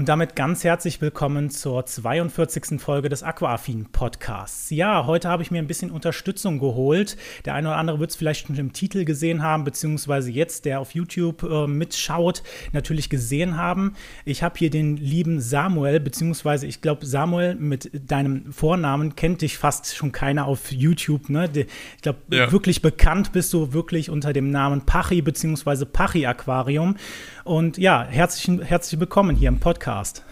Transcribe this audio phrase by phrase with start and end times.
[0.00, 2.80] Und damit ganz herzlich willkommen zur 42.
[2.80, 4.70] Folge des Aquafin Podcasts.
[4.70, 7.18] Ja, heute habe ich mir ein bisschen Unterstützung geholt.
[7.44, 10.80] Der eine oder andere wird es vielleicht schon im Titel gesehen haben, beziehungsweise jetzt, der
[10.80, 12.42] auf YouTube äh, mitschaut,
[12.72, 13.92] natürlich gesehen haben.
[14.24, 19.58] Ich habe hier den lieben Samuel, beziehungsweise ich glaube, Samuel mit deinem Vornamen kennt dich
[19.58, 21.28] fast schon keiner auf YouTube.
[21.28, 21.50] Ne?
[21.54, 22.50] Ich glaube, ja.
[22.50, 26.96] wirklich bekannt bist du wirklich unter dem Namen Pachi, beziehungsweise Pachi Aquarium.
[27.44, 30.24] Und ja, herzlich, herzlich willkommen hier im Podcast.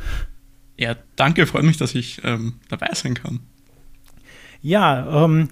[0.77, 3.41] Ja, danke, freut mich, dass ich ähm, dabei sein kann.
[4.61, 5.49] Ja, ähm,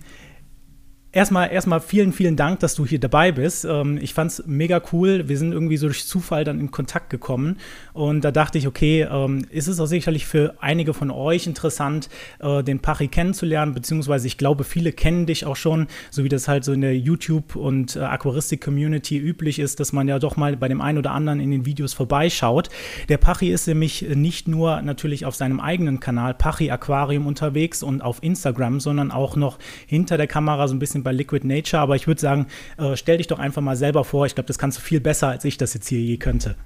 [1.17, 3.65] Erstmal, erstmal vielen, vielen Dank, dass du hier dabei bist.
[3.65, 5.31] Ähm, ich fand es mega cool.
[5.31, 7.57] Wir sind irgendwie so durch Zufall dann in Kontakt gekommen.
[7.95, 12.11] Und da dachte ich, okay, ähm, ist es auch sicherlich für einige von euch interessant,
[12.41, 16.49] äh, den Pachi kennenzulernen, beziehungsweise ich glaube, viele kennen dich auch schon, so wie das
[16.49, 20.55] halt so in der YouTube- und äh, Aquaristik-Community üblich ist, dass man ja doch mal
[20.59, 22.69] bei dem einen oder anderen in den Videos vorbeischaut.
[23.09, 28.03] Der Pachi ist nämlich nicht nur natürlich auf seinem eigenen Kanal Pachi Aquarium unterwegs und
[28.03, 31.95] auf Instagram, sondern auch noch hinter der Kamera so ein bisschen bei Liquid Nature, aber
[31.95, 32.47] ich würde sagen,
[32.79, 34.27] äh, stell dich doch einfach mal selber vor.
[34.27, 36.57] Ich glaube, das kannst du viel besser, als ich das jetzt hier je könnte.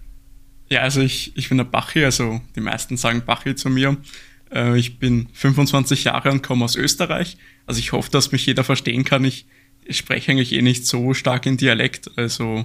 [0.71, 3.99] Ja, also ich, ich bin der Bachi, also die meisten sagen Bachi zu mir.
[4.51, 7.37] Äh, ich bin 25 Jahre und komme aus Österreich.
[7.67, 9.25] Also ich hoffe, dass mich jeder verstehen kann.
[9.25, 9.47] Ich,
[9.85, 12.65] ich spreche eigentlich eh nicht so stark in Dialekt, also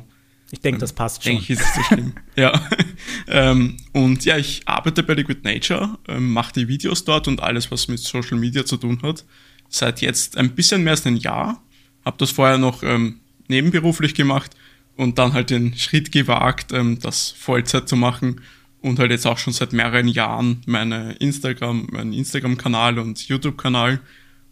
[0.52, 1.34] ich denke, das passt schon.
[1.34, 2.14] Denke ich, ist so schlimm.
[2.36, 2.70] ja.
[3.28, 7.72] ähm, und ja, ich arbeite bei Liquid Nature, ähm, mache die Videos dort und alles,
[7.72, 9.26] was mit Social Media zu tun hat.
[9.70, 11.65] Seit jetzt ein bisschen mehr als ein Jahr
[12.06, 14.56] habe das vorher noch ähm, nebenberuflich gemacht
[14.96, 18.42] und dann halt den Schritt gewagt, ähm, das Vollzeit zu machen
[18.82, 24.00] und halt jetzt auch schon seit mehreren Jahren meine Instagram, meinen Instagram-Kanal und YouTube-Kanal.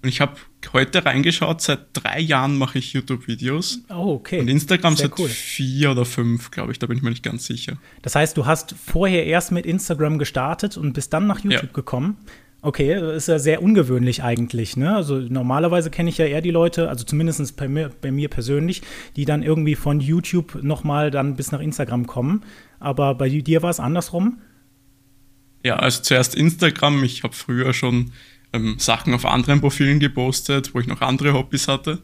[0.01, 0.35] Und ich habe
[0.73, 3.83] heute reingeschaut, seit drei Jahren mache ich YouTube-Videos.
[3.89, 4.39] Oh, okay.
[4.39, 5.29] Und Instagram Sehr seit cool.
[5.29, 7.77] vier oder fünf, glaube ich, da bin ich mir nicht ganz sicher.
[8.01, 11.69] Das heißt, du hast vorher erst mit Instagram gestartet und bist dann nach YouTube ja.
[11.71, 12.17] gekommen.
[12.65, 14.77] Okay, ist ja sehr ungewöhnlich eigentlich.
[14.77, 14.95] Ne?
[14.95, 18.81] Also normalerweise kenne ich ja eher die Leute, also zumindest bei mir, bei mir persönlich,
[19.17, 22.45] die dann irgendwie von YouTube nochmal dann bis nach Instagram kommen.
[22.79, 24.39] Aber bei dir war es andersrum?
[25.65, 27.03] Ja, also zuerst Instagram.
[27.03, 28.11] Ich habe früher schon
[28.53, 31.99] ähm, Sachen auf anderen Profilen gepostet, wo ich noch andere Hobbys hatte.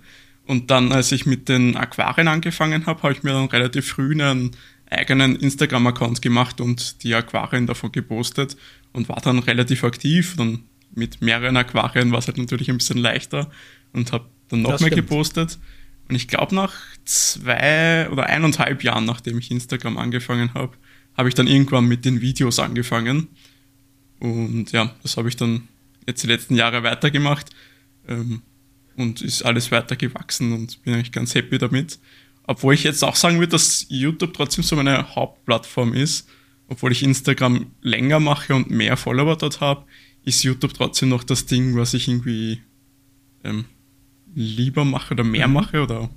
[0.45, 4.11] Und dann, als ich mit den Aquarien angefangen habe, habe ich mir dann relativ früh
[4.11, 4.51] einen
[4.89, 8.57] eigenen Instagram-Account gemacht und die Aquarien davon gepostet
[8.91, 10.35] und war dann relativ aktiv.
[10.37, 10.63] Dann
[10.93, 13.51] mit mehreren Aquarien war es halt natürlich ein bisschen leichter
[13.93, 15.07] und habe dann noch das mehr stimmt.
[15.09, 15.59] gepostet.
[16.07, 16.73] Und ich glaube, nach
[17.05, 20.75] zwei oder eineinhalb Jahren, nachdem ich Instagram angefangen habe,
[21.15, 23.27] habe ich dann irgendwann mit den Videos angefangen.
[24.19, 25.67] Und ja, das habe ich dann
[26.07, 27.51] jetzt die letzten Jahre weitergemacht
[28.07, 28.41] ähm,
[28.95, 31.99] und ist alles weiter gewachsen und bin eigentlich ganz happy damit.
[32.49, 36.27] Obwohl ich jetzt auch sagen würde, dass YouTube trotzdem so meine Hauptplattform ist
[36.69, 39.85] obwohl ich Instagram länger mache und mehr Follower dort habe,
[40.23, 42.61] ist YouTube trotzdem noch das Ding, was ich irgendwie
[43.43, 43.65] ähm,
[44.35, 45.53] lieber mache oder mehr mhm.
[45.55, 46.09] mache oder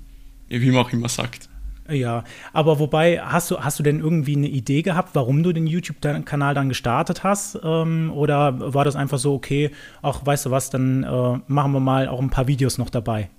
[0.47, 1.49] wie man auch immer sagt.
[1.89, 2.23] Ja,
[2.53, 6.53] aber wobei, hast du, hast du denn irgendwie eine Idee gehabt, warum du den YouTube-Kanal
[6.53, 7.59] dann gestartet hast?
[7.61, 11.81] Ähm, oder war das einfach so, okay, ach, weißt du was, dann äh, machen wir
[11.81, 13.29] mal auch ein paar Videos noch dabei?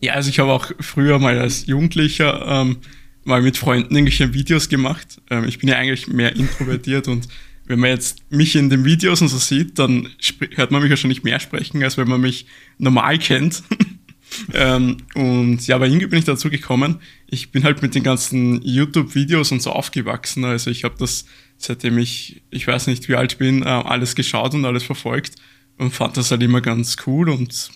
[0.00, 2.78] Ja, also ich habe auch früher mal als Jugendlicher ähm,
[3.24, 5.20] mal mit Freunden irgendwelche Videos gemacht.
[5.30, 7.28] Ähm, ich bin ja eigentlich mehr introvertiert und
[7.66, 10.08] wenn man jetzt mich in den Videos und so sieht, dann
[10.56, 12.46] hört man mich ja schon nicht mehr sprechen, als wenn man mich
[12.78, 13.62] normal kennt.
[14.54, 17.00] ähm, und ja, bei irgendwie bin ich dazu gekommen.
[17.28, 20.44] Ich bin halt mit den ganzen YouTube-Videos und so aufgewachsen.
[20.44, 21.26] Also ich habe das,
[21.58, 25.36] seitdem ich, ich weiß nicht wie alt bin, äh, alles geschaut und alles verfolgt
[25.78, 27.28] und fand das halt immer ganz cool.
[27.28, 27.70] Und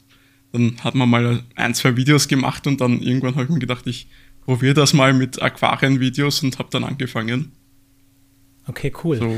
[0.54, 3.88] dann hat man mal ein, zwei Videos gemacht und dann irgendwann habe ich mir gedacht,
[3.88, 4.06] ich
[4.44, 7.50] probiere das mal mit Aquarienvideos und habe dann angefangen.
[8.68, 9.16] Okay, cool.
[9.16, 9.36] So.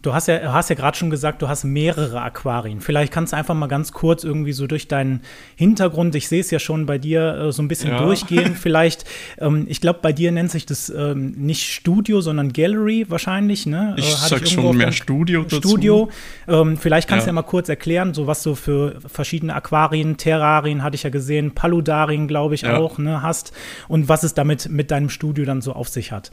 [0.00, 2.80] Du hast ja, hast ja gerade schon gesagt, du hast mehrere Aquarien.
[2.80, 5.22] Vielleicht kannst du einfach mal ganz kurz irgendwie so durch deinen
[5.56, 7.98] Hintergrund, ich sehe es ja schon bei dir, äh, so ein bisschen ja.
[7.98, 8.54] durchgehen.
[8.60, 9.04] Vielleicht,
[9.38, 13.66] ähm, ich glaube, bei dir nennt sich das ähm, nicht Studio, sondern Gallery wahrscheinlich.
[13.66, 13.94] Ne?
[13.98, 15.56] Ich äh, sag ich schon mehr Studio dazu.
[15.56, 16.08] Studio.
[16.46, 17.32] Ähm, vielleicht kannst ja.
[17.32, 21.10] du ja mal kurz erklären, so was du für verschiedene Aquarien, Terrarien, hatte ich ja
[21.10, 22.76] gesehen, Paludarien, glaube ich, ja.
[22.76, 23.52] auch, ne, hast.
[23.88, 26.30] Und was es damit mit deinem Studio dann so auf sich hat.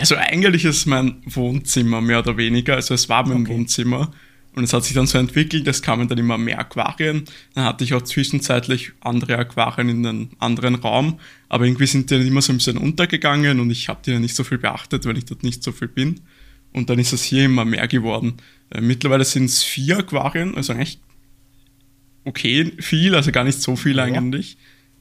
[0.00, 2.74] Also eigentlich ist es mein Wohnzimmer mehr oder weniger.
[2.74, 3.54] Also es war mein okay.
[3.54, 4.12] Wohnzimmer.
[4.54, 7.24] Und es hat sich dann so entwickelt, es kamen dann immer mehr Aquarien.
[7.54, 11.20] Dann hatte ich auch zwischenzeitlich andere Aquarien in einem anderen Raum.
[11.48, 14.22] Aber irgendwie sind die dann immer so ein bisschen untergegangen und ich habe die dann
[14.22, 16.20] nicht so viel beachtet, weil ich dort nicht so viel bin.
[16.72, 18.34] Und dann ist es hier immer mehr geworden.
[18.70, 20.98] Äh, mittlerweile sind es vier Aquarien, also eigentlich
[22.24, 24.56] okay viel, also gar nicht so viel eigentlich.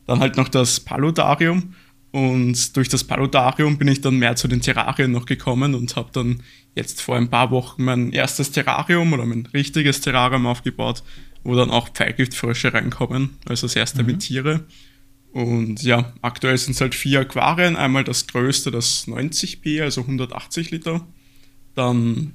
[0.06, 1.74] Dann halt noch das Paludarium.
[2.12, 6.10] Und durch das Paludarium bin ich dann mehr zu den Terrarien noch gekommen und habe
[6.14, 6.42] dann
[6.76, 11.04] jetzt vor ein paar Wochen mein erstes Terrarium oder mein richtiges Terrarium aufgebaut,
[11.44, 14.08] wo dann auch Pfeilgiftfrösche reinkommen, also das erste mhm.
[14.08, 14.66] mit Tiere.
[15.32, 17.76] Und ja, aktuell sind es halt vier Aquarien.
[17.76, 21.06] Einmal das größte, das 90p, also 180 Liter.
[21.76, 22.34] Dann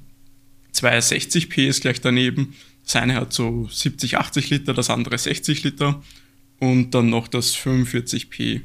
[0.71, 2.53] zwei 60p ist gleich daneben.
[2.85, 6.01] Das eine hat so 70, 80 Liter, das andere 60 Liter.
[6.59, 8.61] Und dann noch das 45p.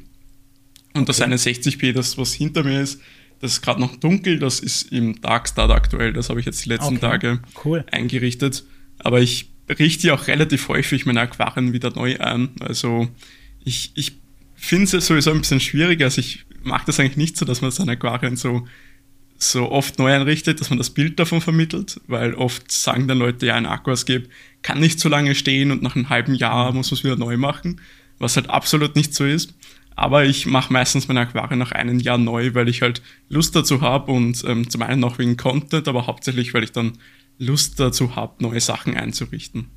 [0.93, 1.07] Und okay.
[1.07, 2.99] das eine 60p, das was hinter mir ist,
[3.41, 6.13] das ist gerade noch dunkel, das ist im Darkstart aktuell.
[6.13, 6.99] Das habe ich jetzt die letzten okay.
[6.99, 7.85] Tage cool.
[7.91, 8.65] eingerichtet.
[8.97, 12.49] Aber ich richte auch relativ häufig meine Aquarien wieder neu ein.
[12.59, 13.07] Also
[13.63, 14.17] ich, ich
[14.55, 16.01] finde es sowieso ein bisschen schwierig.
[16.01, 18.67] Also ich mache das eigentlich nicht so, dass man seine Aquarien so,
[19.37, 23.45] so oft neu einrichtet, dass man das Bild davon vermittelt, weil oft sagen dann Leute,
[23.45, 24.25] ja, ein Aquascape
[24.63, 27.37] kann nicht so lange stehen und nach einem halben Jahr muss man es wieder neu
[27.37, 27.79] machen,
[28.17, 29.53] was halt absolut nicht so ist.
[29.99, 33.81] Aber ich mache meistens meine Aquarien nach einem Jahr neu, weil ich halt Lust dazu
[33.81, 36.93] habe und ähm, zum einen auch wegen Content, aber hauptsächlich, weil ich dann
[37.37, 39.69] Lust dazu habe, neue Sachen einzurichten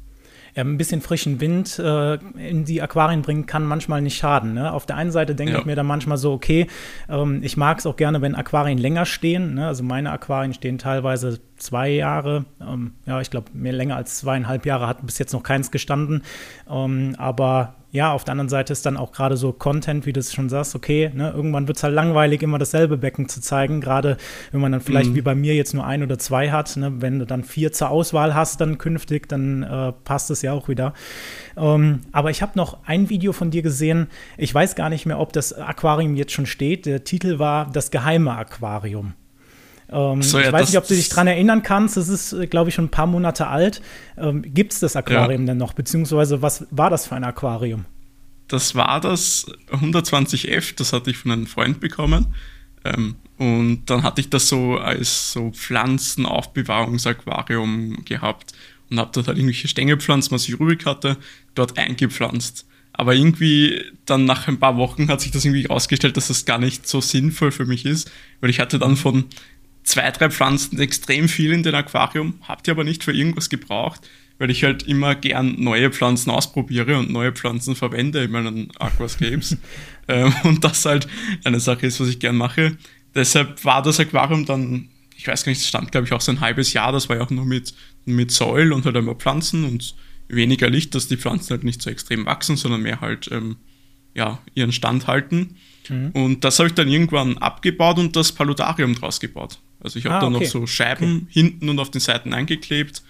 [0.54, 4.54] ja, ein bisschen frischen Wind äh, in die Aquarien bringen kann manchmal nicht schaden.
[4.54, 4.72] Ne?
[4.72, 5.58] Auf der einen Seite denke ja.
[5.60, 6.66] ich mir dann manchmal so, okay,
[7.08, 9.54] ähm, ich mag es auch gerne, wenn Aquarien länger stehen.
[9.54, 9.66] Ne?
[9.66, 12.44] Also meine Aquarien stehen teilweise zwei Jahre.
[12.60, 16.22] Ähm, ja, ich glaube, mehr länger als zweieinhalb Jahre hat bis jetzt noch keins gestanden.
[16.68, 20.20] Ähm, aber ja, auf der anderen Seite ist dann auch gerade so Content, wie du
[20.20, 23.82] es schon sagst, okay, ne, irgendwann wird es halt langweilig, immer dasselbe Becken zu zeigen,
[23.82, 24.16] gerade
[24.50, 25.14] wenn man dann vielleicht mhm.
[25.14, 27.90] wie bei mir jetzt nur ein oder zwei hat, ne, wenn du dann vier zur
[27.90, 30.94] Auswahl hast, dann künftig, dann äh, passt es ja auch wieder.
[31.54, 34.08] Ähm, aber ich habe noch ein Video von dir gesehen,
[34.38, 37.90] ich weiß gar nicht mehr, ob das Aquarium jetzt schon steht, der Titel war Das
[37.90, 39.12] geheime Aquarium.
[39.92, 41.96] Ähm, so, ja, ich weiß nicht, ob du dich daran erinnern kannst.
[41.96, 43.82] Das ist, äh, glaube ich, schon ein paar Monate alt.
[44.16, 45.48] Ähm, Gibt es das Aquarium ja.
[45.48, 45.74] denn noch?
[45.74, 47.84] Beziehungsweise, was war das für ein Aquarium?
[48.48, 52.34] Das war das 120F, das hatte ich von einem Freund bekommen.
[52.84, 58.52] Ähm, und dann hatte ich das so als so Pflanzenaufbewahrungsaquarium gehabt
[58.90, 61.16] und habe dort halt irgendwelche Stängelpflanzen, was ich übrig hatte,
[61.54, 62.66] dort eingepflanzt.
[62.92, 66.58] Aber irgendwie dann nach ein paar Wochen hat sich das irgendwie herausgestellt, dass das gar
[66.58, 68.10] nicht so sinnvoll für mich ist,
[68.40, 69.24] weil ich hatte dann von
[69.84, 74.00] zwei, drei Pflanzen extrem viel in den Aquarium, habt ihr aber nicht für irgendwas gebraucht,
[74.38, 79.56] weil ich halt immer gern neue Pflanzen ausprobiere und neue Pflanzen verwende in meinen Aquascapes.
[80.08, 81.06] ähm, und das halt
[81.44, 82.76] eine Sache ist, was ich gern mache.
[83.14, 86.32] Deshalb war das Aquarium dann, ich weiß gar nicht, es stand glaube ich auch so
[86.32, 87.74] ein halbes Jahr, das war ja auch nur mit,
[88.04, 89.94] mit Säul und halt einmal Pflanzen und
[90.28, 93.56] weniger Licht, dass die Pflanzen halt nicht so extrem wachsen, sondern mehr halt ähm,
[94.14, 95.56] ja, ihren Stand halten.
[95.88, 96.10] Mhm.
[96.12, 99.58] Und das habe ich dann irgendwann abgebaut und das Paludarium draus gebaut.
[99.82, 100.44] Also ich habe ah, da okay.
[100.44, 101.26] noch so Scheiben okay.
[101.30, 103.02] hinten und auf den Seiten eingeklebt.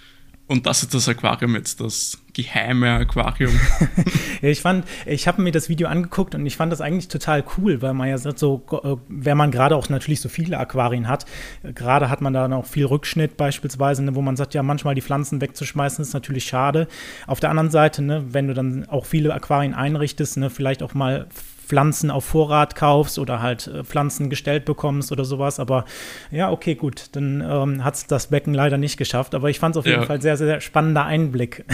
[0.48, 3.58] Und das ist das Aquarium jetzt, das geheime Aquarium.
[4.42, 7.44] ja, ich fand, ich habe mir das Video angeguckt und ich fand das eigentlich total
[7.56, 11.08] cool, weil man ja sagt, so, äh, wenn man gerade auch natürlich so viele Aquarien
[11.08, 11.26] hat,
[11.62, 15.00] gerade hat man da noch viel Rückschnitt beispielsweise, ne, wo man sagt, ja, manchmal die
[15.00, 16.88] Pflanzen wegzuschmeißen, ist natürlich schade.
[17.26, 20.92] Auf der anderen Seite, ne, wenn du dann auch viele Aquarien einrichtest, ne, vielleicht auch
[20.92, 21.28] mal
[21.66, 25.60] Pflanzen auf Vorrat kaufst oder halt äh, Pflanzen gestellt bekommst oder sowas.
[25.60, 25.84] Aber
[26.30, 29.34] ja, okay, gut, dann ähm, hat es das Becken leider nicht geschafft.
[29.34, 30.06] Aber ich fand es auf jeden ja.
[30.06, 31.64] Fall sehr, sehr spannender Einblick.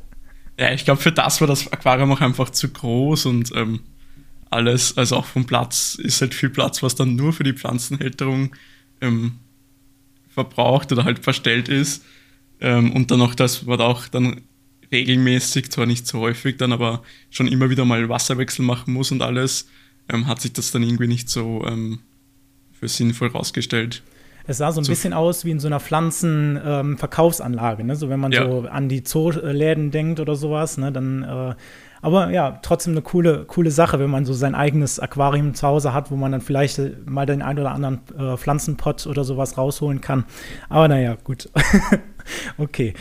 [0.58, 3.80] ja, ich glaube, für das war das Aquarium auch einfach zu groß und ähm,
[4.50, 8.54] alles, also auch vom Platz ist halt viel Platz, was dann nur für die Pflanzenhälterung
[9.00, 9.38] ähm,
[10.30, 12.04] verbraucht oder halt verstellt ist.
[12.60, 14.40] Ähm, und dann noch das, was auch dann
[14.92, 19.22] regelmäßig, zwar nicht so häufig dann, aber schon immer wieder mal Wasserwechsel machen muss und
[19.22, 19.68] alles,
[20.08, 22.00] ähm, hat sich das dann irgendwie nicht so ähm,
[22.72, 24.02] für sinnvoll rausgestellt.
[24.46, 27.96] Es sah so ein so bisschen aus wie in so einer Pflanzenverkaufsanlage, ähm, ne?
[27.96, 28.50] So wenn man ja.
[28.50, 30.90] so an die Zooläden denkt oder sowas, ne?
[30.90, 31.54] Dann äh,
[32.00, 35.92] aber ja, trotzdem eine coole, coole Sache, wenn man so sein eigenes Aquarium zu Hause
[35.92, 40.00] hat, wo man dann vielleicht mal den ein oder anderen äh, Pflanzenpott oder sowas rausholen
[40.00, 40.24] kann.
[40.68, 41.50] Aber naja, gut.
[42.58, 42.94] okay.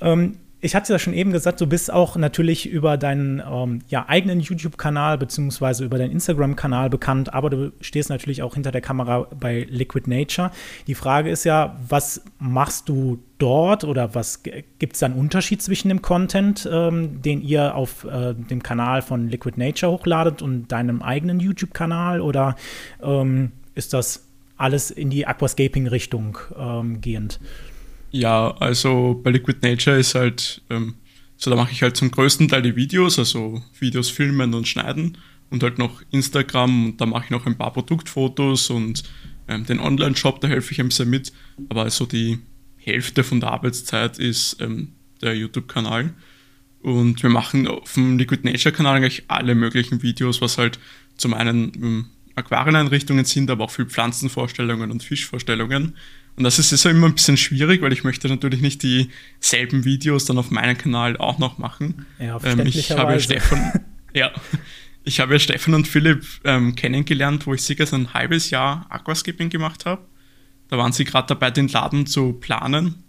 [0.00, 4.08] Ähm, ich hatte ja schon eben gesagt, du bist auch natürlich über deinen ähm, ja,
[4.08, 9.26] eigenen YouTube-Kanal beziehungsweise über deinen Instagram-Kanal bekannt, aber du stehst natürlich auch hinter der Kamera
[9.38, 10.52] bei Liquid Nature.
[10.86, 15.60] Die Frage ist ja, was machst du dort oder was gibt es da einen Unterschied
[15.60, 20.68] zwischen dem Content, ähm, den ihr auf äh, dem Kanal von Liquid Nature hochladet und
[20.68, 22.54] deinem eigenen YouTube-Kanal oder
[23.02, 27.40] ähm, ist das alles in die Aquascaping-Richtung ähm, gehend?
[28.12, 30.94] Ja, also bei Liquid Nature ist halt, ähm,
[31.36, 35.16] so da mache ich halt zum größten Teil die Videos, also Videos filmen und schneiden
[35.50, 39.02] und halt noch Instagram und da mache ich noch ein paar Produktfotos und
[39.48, 41.32] ähm, den Online-Shop, da helfe ich ein bisschen mit,
[41.70, 42.38] aber also die
[42.76, 44.92] Hälfte von der Arbeitszeit ist ähm,
[45.22, 46.12] der YouTube-Kanal.
[46.82, 50.78] Und wir machen auf dem Liquid Nature Kanal eigentlich alle möglichen Videos, was halt
[51.16, 55.96] zum einen ähm, Aquarieneinrichtungen sind, aber auch viel Pflanzenvorstellungen und Fischvorstellungen.
[56.36, 60.24] Und das ist, ist immer ein bisschen schwierig, weil ich möchte natürlich nicht dieselben Videos
[60.24, 62.06] dann auf meinem Kanal auch noch machen.
[62.18, 63.84] Ja, ähm, ich habe ja Stefan,
[64.14, 64.32] ja,
[65.04, 68.86] ich habe ja Stefan und Philipp ähm, kennengelernt, wo ich circa so ein halbes Jahr
[68.88, 70.02] Aquascaping gemacht habe.
[70.68, 73.04] Da waren sie gerade dabei, den Laden zu planen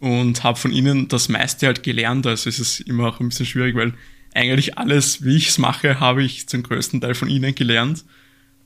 [0.00, 2.26] und habe von ihnen das meiste halt gelernt.
[2.26, 3.94] Also es ist immer auch ein bisschen schwierig, weil
[4.34, 8.04] eigentlich alles, wie ich es mache, habe ich zum größten Teil von ihnen gelernt.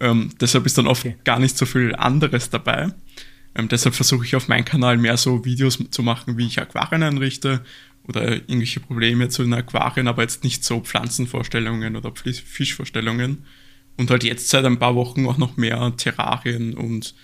[0.01, 1.17] Ähm, deshalb ist dann oft okay.
[1.25, 2.89] gar nicht so viel anderes dabei.
[3.59, 7.03] Ähm, deshalb versuche ich auf meinem Kanal mehr so Videos zu machen, wie ich Aquarien
[7.03, 7.61] einrichte
[8.05, 13.45] oder irgendwelche Probleme zu den Aquarien, aber jetzt nicht so Pflanzenvorstellungen oder Fischvorstellungen.
[13.97, 17.15] Und halt jetzt seit ein paar Wochen auch noch mehr Terrarien und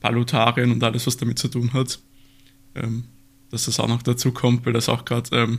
[0.00, 1.98] Palutarien und alles, was damit zu tun hat.
[2.76, 3.04] Ähm,
[3.50, 5.58] dass das auch noch dazu kommt, weil das auch gerade ähm,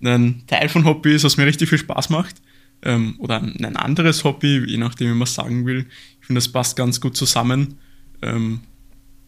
[0.00, 2.36] ein Teil von Hobby ist, was mir richtig viel Spaß macht.
[2.82, 5.86] Ähm, oder ein anderes Hobby, je nachdem, wie man es sagen will.
[6.20, 7.78] Ich finde, das passt ganz gut zusammen.
[8.22, 8.60] Ähm,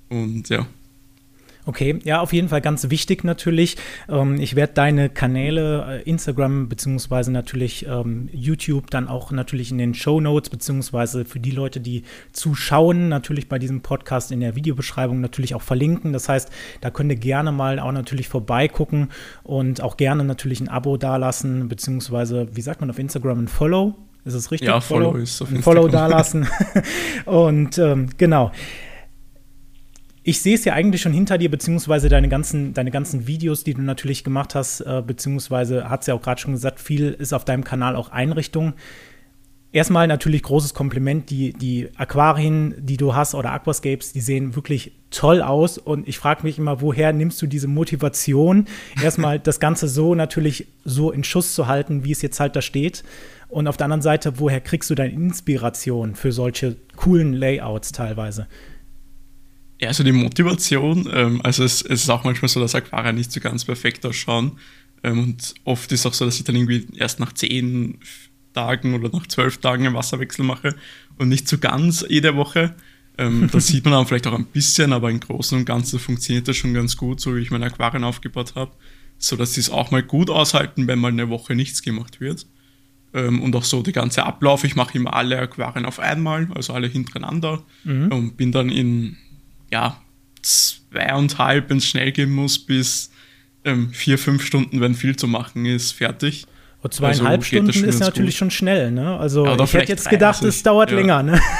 [0.08, 0.66] und ja.
[1.68, 3.76] Okay, ja, auf jeden Fall ganz wichtig natürlich.
[4.08, 9.76] Ähm, ich werde deine Kanäle, äh, Instagram beziehungsweise natürlich ähm, YouTube dann auch natürlich in
[9.76, 14.56] den Show Notes beziehungsweise für die Leute, die zuschauen, natürlich bei diesem Podcast in der
[14.56, 16.14] Videobeschreibung natürlich auch verlinken.
[16.14, 16.50] Das heißt,
[16.80, 19.08] da könnt ihr gerne mal auch natürlich vorbeigucken
[19.42, 23.94] und auch gerne natürlich ein Abo dalassen, beziehungsweise, wie sagt man auf Instagram, ein Follow.
[24.24, 24.68] Ist es richtig?
[24.68, 25.58] Ja, Follow, Follow ist auf Instagram.
[25.58, 26.48] Ein Follow dalassen.
[27.26, 28.52] und ähm, genau
[30.28, 33.73] ich sehe es ja eigentlich schon hinter dir, beziehungsweise deine ganzen, deine ganzen Videos, die
[33.73, 37.32] du natürlich gemacht hast, äh, beziehungsweise hat es ja auch gerade schon gesagt, viel ist
[37.32, 38.75] auf deinem Kanal auch Einrichtung.
[39.73, 44.92] Erstmal natürlich großes Kompliment, die, die Aquarien, die du hast oder Aquascapes, die sehen wirklich
[45.08, 48.66] toll aus und ich frage mich immer, woher nimmst du diese Motivation,
[49.02, 52.61] erstmal das Ganze so natürlich so in Schuss zu halten, wie es jetzt halt da
[52.61, 53.02] steht
[53.49, 58.47] und auf der anderen Seite, woher kriegst du deine Inspiration für solche coolen Layouts teilweise?
[59.80, 63.30] Ja, also die Motivation, ähm, also es, es, ist auch manchmal so, dass Aquarien nicht
[63.30, 64.58] so ganz perfekt ausschauen.
[65.04, 67.99] Ähm, und oft ist auch so, dass ich dann irgendwie erst nach zehn
[68.54, 70.75] Tagen oder nach zwölf Tagen einen Wasserwechsel mache
[71.16, 72.75] und nicht so ganz jede Woche.
[73.18, 76.49] Ähm, das sieht man dann vielleicht auch ein bisschen, aber im Großen und Ganzen funktioniert
[76.49, 78.73] das schon ganz gut, so wie ich meine Aquarien aufgebaut habe.
[79.16, 82.47] So dass sie es auch mal gut aushalten, wenn mal eine Woche nichts gemacht wird.
[83.14, 84.64] Ähm, und auch so der ganze Ablauf.
[84.64, 88.12] Ich mache immer alle Aquarien auf einmal, also alle hintereinander mhm.
[88.12, 89.16] und bin dann in
[89.70, 90.00] ja,
[90.42, 93.10] zweieinhalb, wenn es schnell gehen muss, bis
[93.64, 96.46] ähm, vier, fünf Stunden, wenn viel zu machen ist, fertig.
[96.80, 98.38] Und zweieinhalb also Stunden ist natürlich gut.
[98.38, 99.16] schon schnell, ne?
[99.18, 100.96] Also ja, ich hätte jetzt gedacht, es dauert ja.
[100.96, 101.40] länger, ne?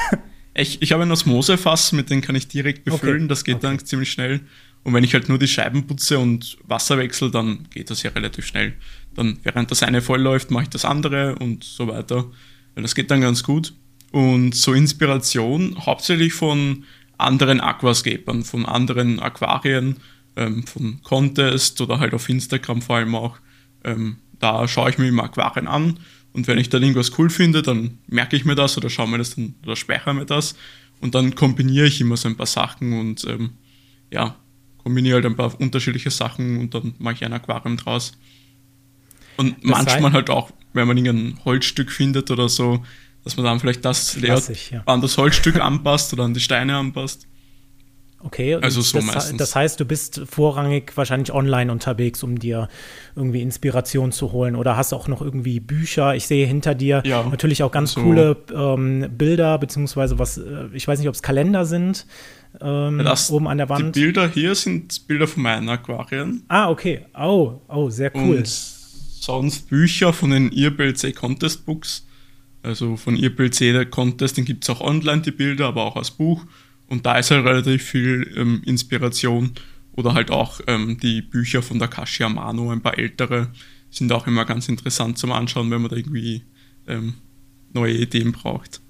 [0.55, 3.29] Ich, ich habe ein Osmosefass, mit dem kann ich direkt befüllen, okay.
[3.29, 3.67] das geht okay.
[3.69, 4.41] dann ziemlich schnell.
[4.83, 8.11] Und wenn ich halt nur die Scheiben putze und Wasser wechsle, dann geht das ja
[8.11, 8.75] relativ schnell.
[9.15, 12.25] Dann, während das eine voll läuft, mache ich das andere und so weiter.
[12.75, 13.73] Das geht dann ganz gut.
[14.11, 16.85] Und so Inspiration hauptsächlich von
[17.19, 19.97] anderen Aquascapern, von anderen Aquarien,
[20.37, 23.37] ähm, von Contest oder halt auf Instagram vor allem auch.
[23.85, 25.99] Ähm, da schaue ich mir immer Aquarien an
[26.33, 29.19] und wenn ich dann irgendwas cool finde, dann merke ich mir das oder schaue mir
[29.19, 30.55] das dann oder speichere mir das
[31.01, 33.51] und dann kombiniere ich immer so ein paar Sachen und ähm,
[34.11, 34.37] ja,
[34.79, 38.13] kombiniere halt ein paar unterschiedliche Sachen und dann mache ich ein Aquarium draus.
[39.37, 42.85] Und das manchmal halt auch, wenn man irgendein Holzstück findet oder so,
[43.25, 44.83] dass man dann vielleicht das Layout ja.
[44.87, 47.27] an das Holzstück anpasst oder an die Steine anpasst.
[48.21, 49.39] Okay, also so das, meistens.
[49.39, 52.69] das heißt, du bist vorrangig wahrscheinlich online unterwegs, um dir
[53.15, 54.57] irgendwie Inspiration zu holen.
[54.57, 56.17] Oder hast auch noch irgendwie Bücher?
[56.17, 58.03] Ich sehe hinter dir ja, natürlich auch ganz so.
[58.03, 62.07] coole ähm, Bilder, beziehungsweise was, äh, ich weiß nicht, ob es Kalender sind.
[62.61, 63.95] Ähm, das, oben an der Wand.
[63.95, 66.43] Die Bilder hier sind Bilder von meinen Aquarien.
[66.49, 67.03] Ah, okay.
[67.17, 68.39] Oh, oh, sehr cool.
[68.39, 72.05] Und sonst Bücher von den IRBLC Contest Books
[72.69, 75.97] also von ihr PLC der Contest, den gibt es auch online, die Bilder, aber auch
[75.97, 76.45] als Buch.
[76.87, 79.53] Und da ist halt relativ viel ähm, Inspiration.
[79.93, 83.49] Oder halt auch ähm, die Bücher von Takashi Amano, ein paar ältere,
[83.91, 86.43] sind auch immer ganz interessant zum Anschauen, wenn man da irgendwie
[86.87, 87.15] ähm,
[87.73, 88.81] neue Ideen braucht.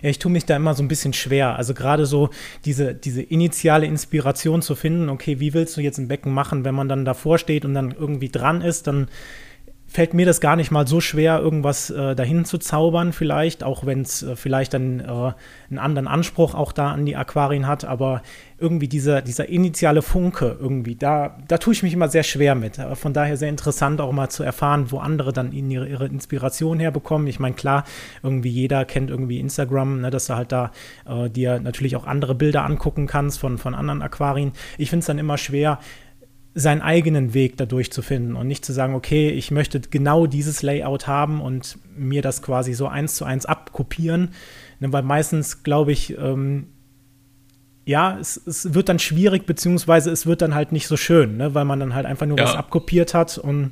[0.00, 1.56] Ja, ich tue mich da immer so ein bisschen schwer.
[1.56, 2.30] Also gerade so
[2.64, 6.74] diese, diese initiale Inspiration zu finden, okay, wie willst du jetzt ein Becken machen, wenn
[6.74, 9.08] man dann davor steht und dann irgendwie dran ist, dann
[9.88, 13.86] fällt mir das gar nicht mal so schwer, irgendwas äh, dahin zu zaubern, vielleicht, auch
[13.86, 15.32] wenn es äh, vielleicht dann äh,
[15.70, 18.22] einen anderen Anspruch auch da an die Aquarien hat, aber
[18.58, 22.76] irgendwie dieser, dieser initiale Funke irgendwie, da, da tue ich mich immer sehr schwer mit.
[22.94, 27.26] Von daher sehr interessant auch mal zu erfahren, wo andere dann ihre, ihre Inspiration herbekommen.
[27.28, 27.84] Ich meine, klar,
[28.22, 30.72] irgendwie jeder kennt irgendwie Instagram, ne, dass du halt da
[31.06, 34.52] äh, dir natürlich auch andere Bilder angucken kannst von, von anderen Aquarien.
[34.76, 35.78] Ich finde es dann immer schwer,
[36.58, 40.62] seinen eigenen Weg dadurch zu finden und nicht zu sagen, okay, ich möchte genau dieses
[40.62, 44.30] Layout haben und mir das quasi so eins zu eins abkopieren.
[44.80, 46.66] Ne, weil meistens, glaube ich, ähm,
[47.84, 51.54] ja, es, es, wird dann schwierig, beziehungsweise es wird dann halt nicht so schön, ne,
[51.54, 52.44] weil man dann halt einfach nur ja.
[52.44, 53.70] was abkopiert hat und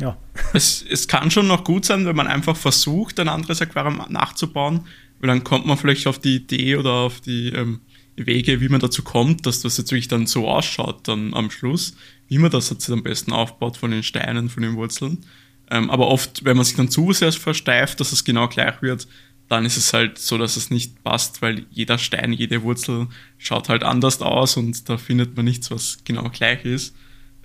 [0.00, 0.16] ja.
[0.52, 4.86] Es, es kann schon noch gut sein, wenn man einfach versucht, ein anderes Aquarium nachzubauen,
[5.20, 7.80] weil dann kommt man vielleicht auf die Idee oder auf die ähm,
[8.16, 11.96] Wege, wie man dazu kommt, dass das jetzt wirklich dann so ausschaut, dann am Schluss,
[12.28, 15.24] wie man das jetzt am besten aufbaut von den Steinen, von den Wurzeln.
[15.70, 19.08] Ähm, aber oft, wenn man sich dann zu sehr versteift, dass es genau gleich wird,
[19.48, 23.06] dann ist es halt so, dass es nicht passt, weil jeder Stein, jede Wurzel
[23.38, 26.96] schaut halt anders aus und da findet man nichts, was genau gleich ist.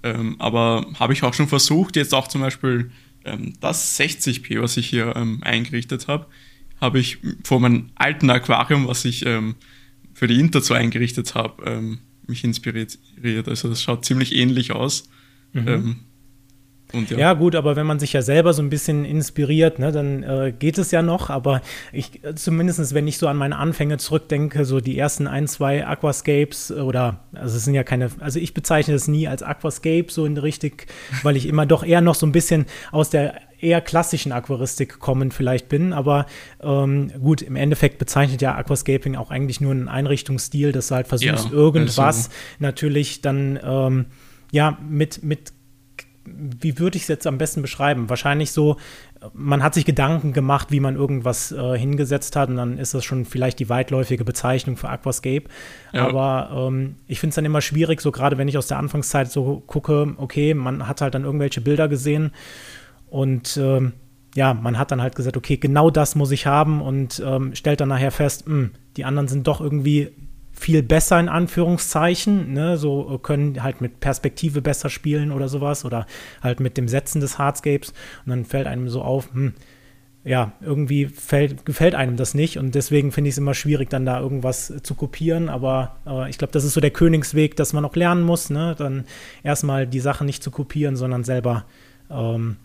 [0.03, 2.91] Ähm, aber habe ich auch schon versucht, jetzt auch zum Beispiel
[3.23, 6.25] ähm, das 60p, was ich hier ähm, eingerichtet habe,
[6.79, 9.55] habe ich vor meinem alten Aquarium, was ich ähm,
[10.13, 12.97] für die Inter so eingerichtet habe, ähm, mich inspiriert.
[13.47, 15.09] Also das schaut ziemlich ähnlich aus.
[15.53, 15.67] Mhm.
[15.67, 15.95] Ähm,
[17.09, 17.17] ja.
[17.17, 17.33] ja.
[17.33, 20.77] gut, aber wenn man sich ja selber so ein bisschen inspiriert, ne, dann äh, geht
[20.77, 21.29] es ja noch.
[21.29, 21.61] Aber
[21.91, 26.71] ich, zumindest wenn ich so an meine Anfänge zurückdenke, so die ersten ein, zwei Aquascapes
[26.71, 30.37] oder, also es sind ja keine, also ich bezeichne das nie als Aquascape so in
[30.37, 30.87] richtig,
[31.23, 35.31] weil ich immer doch eher noch so ein bisschen aus der eher klassischen Aquaristik kommen
[35.31, 36.25] vielleicht bin, aber
[36.61, 41.07] ähm, gut, im Endeffekt bezeichnet ja Aquascaping auch eigentlich nur einen Einrichtungsstil, dass du halt
[41.07, 42.29] versuchst, ja, irgendwas also.
[42.59, 44.05] natürlich dann ähm,
[44.51, 45.53] ja mit, mit
[46.25, 48.09] wie würde ich es jetzt am besten beschreiben?
[48.09, 48.77] Wahrscheinlich so,
[49.33, 53.03] man hat sich Gedanken gemacht, wie man irgendwas äh, hingesetzt hat und dann ist das
[53.05, 55.43] schon vielleicht die weitläufige Bezeichnung für Aquascape.
[55.93, 56.07] Ja.
[56.07, 59.31] Aber ähm, ich finde es dann immer schwierig, so gerade wenn ich aus der Anfangszeit
[59.31, 62.31] so gucke, okay, man hat halt dann irgendwelche Bilder gesehen
[63.11, 63.91] und ähm,
[64.35, 67.81] ja, man hat dann halt gesagt, okay, genau das muss ich haben und ähm, stellt
[67.81, 70.11] dann nachher fest, mh, hm, die anderen sind doch irgendwie
[70.53, 72.77] viel besser in Anführungszeichen, ne?
[72.77, 76.05] so können halt mit Perspektive besser spielen oder sowas oder
[76.41, 77.93] halt mit dem Setzen des Hardscapes
[78.25, 79.53] und dann fällt einem so auf, hm,
[80.23, 84.05] ja, irgendwie fällt, gefällt einem das nicht und deswegen finde ich es immer schwierig, dann
[84.05, 87.83] da irgendwas zu kopieren, aber äh, ich glaube, das ist so der Königsweg, dass man
[87.83, 88.73] auch lernen muss, ne?
[88.77, 89.03] dann
[89.43, 91.65] erstmal die Sachen nicht zu kopieren, sondern selber
[92.09, 92.55] ähm,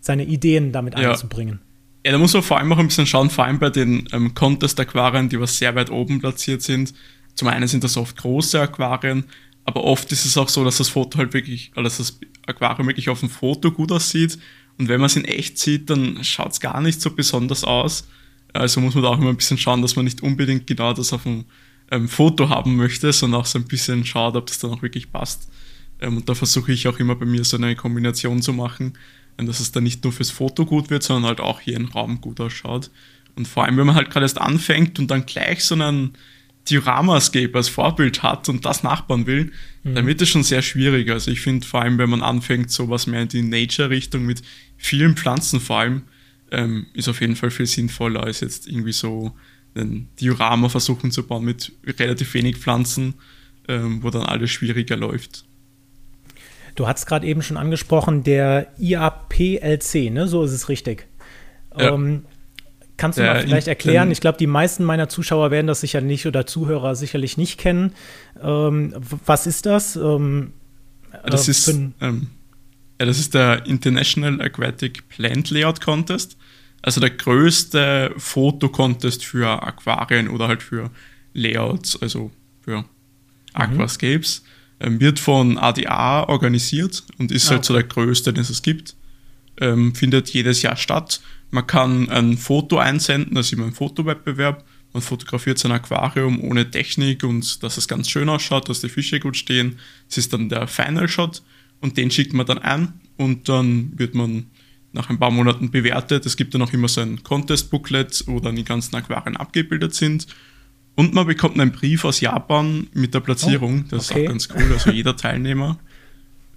[0.00, 1.10] seine Ideen damit ja.
[1.10, 1.60] einzubringen.
[2.04, 4.34] Ja, da muss man vor allem auch ein bisschen schauen, vor allem bei den ähm,
[4.34, 6.94] Contest-Aquarien, die was sehr weit oben platziert sind,
[7.34, 9.24] zum einen sind das oft große Aquarien,
[9.64, 12.88] aber oft ist es auch so, dass das Foto halt wirklich, oder dass das Aquarium
[12.88, 14.38] wirklich auf dem Foto gut aussieht.
[14.78, 18.08] Und wenn man es in echt sieht, dann schaut es gar nicht so besonders aus.
[18.52, 21.12] Also muss man da auch immer ein bisschen schauen, dass man nicht unbedingt genau das
[21.12, 21.44] auf dem
[21.90, 25.12] ähm, Foto haben möchte, sondern auch so ein bisschen schaut, ob das dann auch wirklich
[25.12, 25.48] passt.
[26.00, 28.94] Ähm, und da versuche ich auch immer bei mir so eine Kombination zu machen,
[29.38, 31.86] ähm, dass es dann nicht nur fürs Foto gut wird, sondern halt auch hier im
[31.86, 32.90] Raum gut ausschaut.
[33.36, 36.12] Und vor allem, wenn man halt gerade erst anfängt und dann gleich so einen
[36.68, 39.94] Dioramascape als Vorbild hat und das nachbauen will, mhm.
[39.94, 41.10] dann wird es schon sehr schwierig.
[41.10, 44.42] Also ich finde vor allem, wenn man anfängt, sowas mehr in die Nature-Richtung mit
[44.76, 46.02] vielen Pflanzen vor allem,
[46.50, 49.34] ähm, ist auf jeden Fall viel sinnvoller, als jetzt irgendwie so
[49.74, 53.14] ein Diorama versuchen zu bauen mit relativ wenig Pflanzen,
[53.68, 55.44] ähm, wo dann alles schwieriger läuft.
[56.74, 60.26] Du hast gerade eben schon angesprochen, der IAPLC, ne?
[60.26, 61.06] So ist es richtig.
[61.76, 61.94] Ja.
[61.94, 62.24] Ähm,
[63.00, 64.10] Kannst du mal vielleicht erklären?
[64.10, 67.94] Ich glaube, die meisten meiner Zuschauer werden das sicher nicht oder Zuhörer sicherlich nicht kennen.
[68.42, 69.96] Ähm, was ist das?
[69.96, 70.52] Ähm,
[71.24, 72.26] das, äh, ist, ähm,
[73.00, 76.36] ja, das ist der International Aquatic Plant Layout Contest.
[76.82, 80.90] Also der größte Fotocontest für Aquarien oder halt für
[81.32, 82.30] Layouts, also
[82.60, 82.84] für mhm.
[83.54, 84.42] Aquascapes.
[84.42, 84.59] Mhm.
[84.80, 87.66] Wird von ADA organisiert und ist ah, halt okay.
[87.66, 88.96] so der größte, den es gibt.
[89.60, 94.64] Ähm, findet jedes Jahr statt man kann ein Foto einsenden, das ist immer ein Fotowettbewerb.
[94.92, 99.20] Man fotografiert sein Aquarium ohne Technik und dass es ganz schön ausschaut, dass die Fische
[99.20, 99.78] gut stehen.
[100.08, 101.42] Das ist dann der Final Shot
[101.80, 104.46] und den schickt man dann ein und dann wird man
[104.92, 106.26] nach ein paar Monaten bewertet.
[106.26, 110.26] Es gibt dann auch immer so ein Contest-Booklet, wo dann die ganzen Aquarien abgebildet sind.
[110.96, 113.84] Und man bekommt einen Brief aus Japan mit der Platzierung.
[113.86, 114.22] Oh, das okay.
[114.22, 114.72] ist auch ganz cool.
[114.72, 115.78] Also jeder Teilnehmer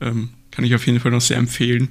[0.01, 1.89] ähm, kann ich auf jeden Fall noch sehr empfehlen,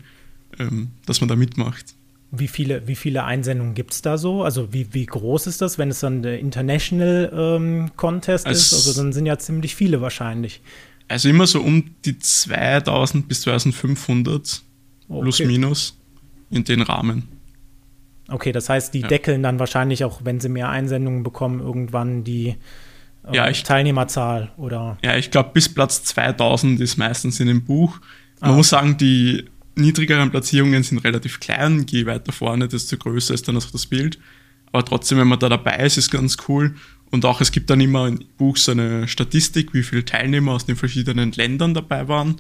[0.59, 1.95] ähm, dass man da mitmacht.
[2.31, 4.43] Wie viele, wie viele Einsendungen gibt es da so?
[4.43, 8.73] Also wie, wie groß ist das, wenn es dann der International ähm, Contest also ist?
[8.73, 10.61] Also dann sind ja ziemlich viele wahrscheinlich.
[11.09, 14.63] Also immer so um die 2000 bis 2500
[15.09, 15.21] okay.
[15.23, 15.99] plus minus
[16.51, 17.29] in den Rahmen.
[18.29, 19.09] Okay, das heißt, die ja.
[19.09, 22.57] deckeln dann wahrscheinlich auch, wenn sie mehr Einsendungen bekommen, irgendwann die
[23.27, 24.99] äh, ja, ich, Teilnehmerzahl oder?
[25.03, 28.01] Ja, ich glaube, bis Platz 2000 ist meistens in dem Buch.
[28.41, 28.57] Man ah.
[28.57, 31.87] muss sagen, die niedrigeren Platzierungen sind relativ klein.
[31.89, 34.19] Je weiter vorne, desto größer ist dann auch das Bild.
[34.73, 36.75] Aber trotzdem, wenn man da dabei ist, ist ganz cool.
[37.11, 40.65] Und auch es gibt dann immer im Buch so eine Statistik, wie viele Teilnehmer aus
[40.65, 42.37] den verschiedenen Ländern dabei waren.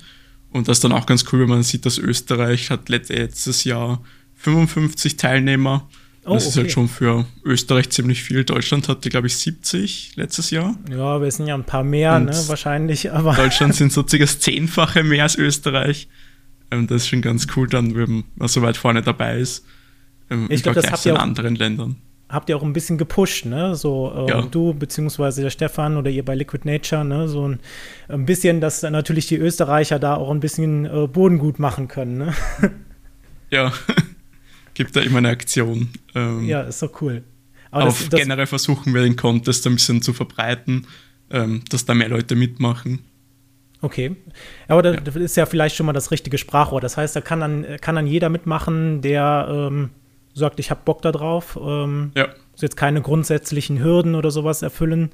[0.51, 4.03] Und das ist dann auch ganz cool, wenn man sieht, dass Österreich hat letztes Jahr
[4.42, 5.88] 55 Teilnehmer.
[6.24, 8.44] Oh, das ist halt schon für Österreich ziemlich viel.
[8.44, 10.76] Deutschland hatte, glaube ich, 70 letztes Jahr.
[10.88, 13.11] Ja, wir sind ja ein paar mehr, ne, wahrscheinlich.
[13.11, 16.09] Aber Deutschland sind so circa das Zehnfache mehr als Österreich.
[16.70, 19.64] Ähm, das ist schon ganz cool, dann, wenn man so weit vorne dabei ist.
[20.31, 21.96] Ähm, ich glaube, das habt ihr in anderen Ländern.
[22.28, 23.74] Habt ihr auch ein bisschen gepusht, ne?
[23.74, 24.42] So ähm, ja.
[24.42, 27.28] du beziehungsweise der Stefan oder ihr bei Liquid Nature, ne?
[27.28, 27.61] So ein,
[28.09, 32.18] ein bisschen, dass natürlich die Österreicher da auch ein bisschen äh, Boden gut machen können,
[32.18, 32.35] ne?
[33.50, 33.72] Ja.
[34.85, 35.88] gibt da immer eine Aktion.
[36.14, 37.25] Ähm, ja, ist doch cool.
[37.71, 40.87] Aber das, das, generell versuchen wir den Contest ein bisschen zu verbreiten,
[41.31, 43.05] ähm, dass da mehr Leute mitmachen.
[43.81, 44.14] Okay.
[44.68, 45.01] Aber das, ja.
[45.01, 46.81] das, ist ja vielleicht schon mal das richtige Sprachrohr.
[46.81, 49.90] Das heißt, da kann dann, kann dann jeder mitmachen, der ähm,
[50.35, 51.59] sagt, ich habe Bock da drauf.
[51.61, 52.29] Ähm, ja.
[52.53, 55.11] Muss jetzt keine grundsätzlichen Hürden oder sowas erfüllen,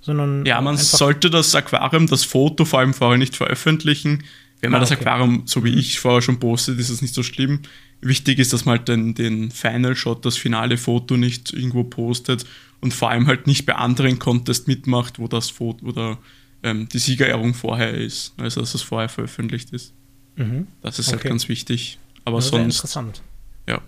[0.00, 0.44] sondern.
[0.46, 4.24] Ja, man sollte das Aquarium, das Foto vor allem vorher nicht veröffentlichen.
[4.60, 7.22] Wenn man ah, das Aquarium, so wie ich vorher schon postet, ist es nicht so
[7.22, 7.60] schlimm.
[8.00, 12.44] Wichtig ist, dass man halt den, den Final Shot, das finale Foto nicht irgendwo postet
[12.80, 16.18] und vor allem halt nicht bei anderen Contests mitmacht, wo das Foto oder
[16.62, 19.94] ähm, die Siegerehrung vorher ist, also dass es vorher veröffentlicht ist.
[20.36, 20.68] Mhm.
[20.82, 21.24] Das ist halt okay.
[21.24, 21.98] halt ganz wichtig.
[22.24, 22.76] Aber sonst.
[22.76, 23.22] Interessant.
[23.66, 23.80] Ja.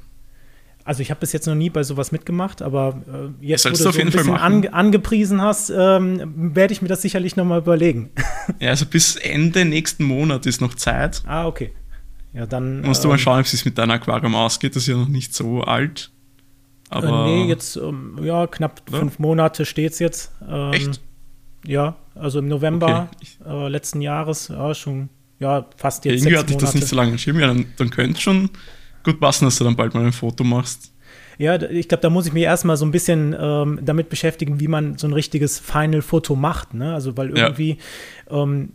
[0.85, 3.77] Also ich habe bis jetzt noch nie bei sowas mitgemacht, aber äh, jetzt, wo du
[3.77, 8.11] so ein bisschen ange angepriesen hast, ähm, werde ich mir das sicherlich noch mal überlegen.
[8.59, 11.23] Ja, also bis Ende nächsten Monat ist noch Zeit.
[11.25, 11.71] Ah, okay.
[12.33, 12.83] Ja, dann.
[12.83, 14.77] Musst du mal ähm, schauen, ob es mit deinem Aquarium ausgeht.
[14.77, 16.11] Das ist ja noch nicht so alt.
[16.89, 18.99] Aber äh, nee, jetzt, ähm, ja, knapp ja?
[18.99, 20.33] fünf Monate steht es jetzt.
[20.49, 21.01] Ähm, Echt?
[21.67, 23.67] Ja, also im November okay.
[23.67, 26.25] äh, letzten Jahres, ja, schon, ja, fast jetzt.
[26.25, 28.51] Ja, irgendwie hatte ich das nicht so lange im Ja, dann, dann könnte es schon
[29.05, 30.93] gut passen, dass du dann bald mal ein Foto machst.
[31.39, 34.69] Ja, ich glaube, da muss ich mich erstmal so ein bisschen ähm, damit beschäftigen, wie
[34.69, 36.75] man so ein richtiges Final-Foto macht.
[36.75, 36.93] Ne?
[36.93, 37.79] Also, weil irgendwie
[38.31, 38.43] ja.
[38.43, 38.75] ähm,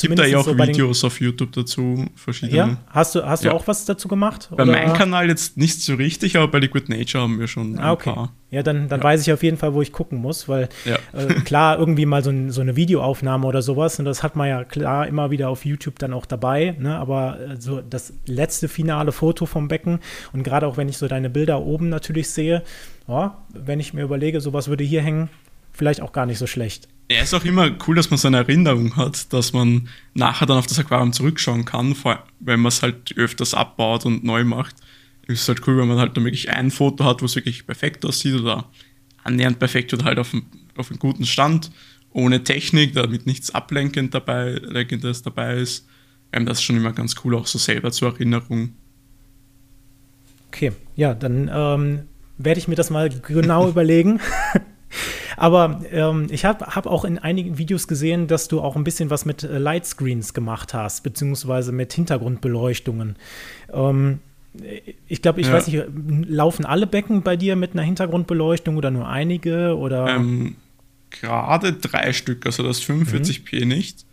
[0.00, 2.56] Gibt da ja auch so Videos auf YouTube dazu, verschiedene.
[2.56, 3.50] Ja, hast du, hast ja.
[3.50, 4.48] du auch was dazu gemacht?
[4.50, 4.72] Bei oder?
[4.72, 8.10] meinem Kanal jetzt nicht so richtig, aber bei Liquid Nature haben wir schon ah, okay.
[8.10, 8.32] ein paar.
[8.50, 9.04] Ja, dann, dann ja.
[9.04, 10.96] weiß ich auf jeden Fall, wo ich gucken muss, weil ja.
[11.18, 14.48] äh, klar, irgendwie mal so, ein, so, eine Videoaufnahme oder sowas, und das hat man
[14.48, 16.96] ja klar immer wieder auf YouTube dann auch dabei, ne?
[16.96, 20.00] aber äh, so das letzte finale Foto vom Becken
[20.32, 22.62] und gerade auch wenn ich so deine Bilder oben natürlich sehe,
[23.06, 25.30] oh, wenn ich mir überlege, sowas würde hier hängen,
[25.72, 26.88] vielleicht auch gar nicht so schlecht.
[27.10, 30.56] Ja, ist auch immer cool, dass man so eine Erinnerung hat, dass man nachher dann
[30.56, 31.94] auf das Aquarium zurückschauen kann,
[32.40, 34.76] wenn man es halt öfters abbaut und neu macht.
[35.26, 38.04] Ist halt cool, wenn man halt dann wirklich ein Foto hat, wo es wirklich perfekt
[38.04, 38.68] aussieht oder
[39.24, 41.70] annähernd perfekt oder halt auf einem, auf einem guten Stand,
[42.12, 45.86] ohne Technik, damit nichts ablenkend dabei, lenkendes dabei ist.
[46.32, 48.74] Ähm, das ist schon immer ganz cool, auch so selber zur Erinnerung.
[50.48, 52.02] Okay, ja, dann ähm,
[52.38, 54.20] werde ich mir das mal genau überlegen.
[55.42, 59.10] Aber ähm, ich habe hab auch in einigen Videos gesehen, dass du auch ein bisschen
[59.10, 63.16] was mit äh, Lightscreens gemacht hast, beziehungsweise mit Hintergrundbeleuchtungen.
[63.72, 64.20] Ähm,
[65.08, 65.54] ich glaube, ich ja.
[65.54, 65.84] weiß nicht,
[66.28, 69.76] laufen alle Becken bei dir mit einer Hintergrundbeleuchtung oder nur einige?
[69.76, 70.14] Oder?
[70.14, 70.54] Ähm,
[71.10, 73.68] Gerade drei Stück, also das 45p mhm.
[73.68, 74.06] nicht,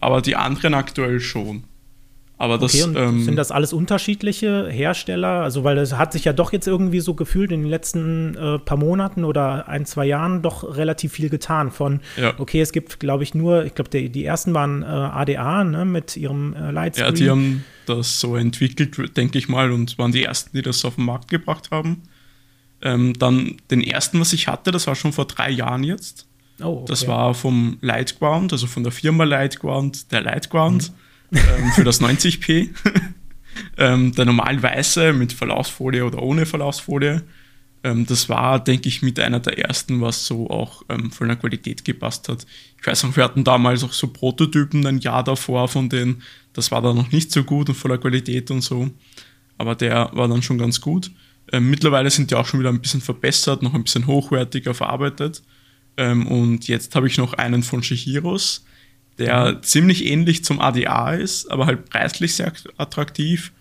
[0.00, 1.62] aber die anderen aktuell schon.
[2.36, 5.42] Aber das, okay, ähm, sind das alles unterschiedliche Hersteller?
[5.42, 8.58] Also, weil es hat sich ja doch jetzt irgendwie so gefühlt in den letzten äh,
[8.58, 11.70] paar Monaten oder ein, zwei Jahren doch relativ viel getan.
[11.70, 12.34] Von, ja.
[12.38, 16.16] okay, es gibt, glaube ich, nur, ich glaube, die ersten waren äh, ADA ne, mit
[16.16, 17.06] ihrem äh, Lightscreen.
[17.06, 20.84] Ja, die haben das so entwickelt, denke ich mal, und waren die ersten, die das
[20.84, 22.02] auf den Markt gebracht haben.
[22.82, 26.26] Ähm, dann den ersten, was ich hatte, das war schon vor drei Jahren jetzt.
[26.60, 26.84] Oh, okay.
[26.88, 30.90] Das war vom Lightground, also von der Firma Lightground, der Lightground.
[30.90, 31.03] Mhm
[31.34, 32.70] ähm, für das 90p.
[33.78, 37.22] ähm, der normal weiße mit Verlaufsfolie oder ohne Verlaufsfolie.
[37.82, 41.36] Ähm, das war, denke ich, mit einer der ersten, was so auch ähm, von der
[41.36, 42.46] Qualität gepasst hat.
[42.80, 46.22] Ich weiß noch, wir hatten damals auch so Prototypen ein Jahr davor von denen.
[46.54, 48.90] Das war dann noch nicht so gut und voller Qualität und so.
[49.58, 51.10] Aber der war dann schon ganz gut.
[51.52, 55.42] Ähm, mittlerweile sind die auch schon wieder ein bisschen verbessert, noch ein bisschen hochwertiger verarbeitet.
[55.96, 58.64] Ähm, und jetzt habe ich noch einen von Shihiros
[59.18, 59.62] der mhm.
[59.62, 63.52] ziemlich ähnlich zum ADA ist, aber halt preislich sehr attraktiv.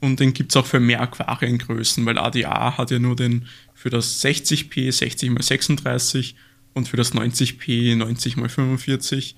[0.00, 3.90] Und den gibt es auch für mehr Aquariengrößen, weil ADA hat ja nur den für
[3.90, 6.34] das 60p 60x36
[6.74, 9.34] und für das 90p 90x45.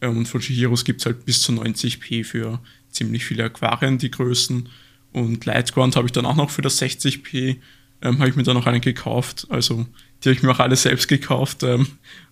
[0.00, 4.68] Und von Shihiros gibt es halt bis zu 90p für ziemlich viele Aquarien, die Größen.
[5.12, 7.58] Und Lightground habe ich dann auch noch für das 60p,
[8.02, 9.46] ähm, habe ich mir dann noch einen gekauft.
[9.48, 9.86] Also
[10.22, 11.86] die habe ich mir auch alle selbst gekauft, ähm,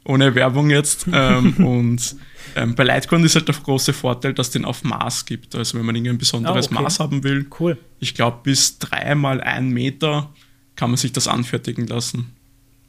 [0.05, 1.07] ohne Werbung jetzt.
[1.13, 2.17] Ähm, und
[2.57, 5.55] ähm, bei Litecoin ist halt der große Vorteil, dass es den auf Maß gibt.
[5.55, 6.83] Also wenn man irgendein besonderes oh, okay.
[6.83, 7.79] Maß haben will, cool.
[7.99, 10.31] ich glaube bis dreimal ein Meter
[10.77, 12.33] kann man sich das anfertigen lassen.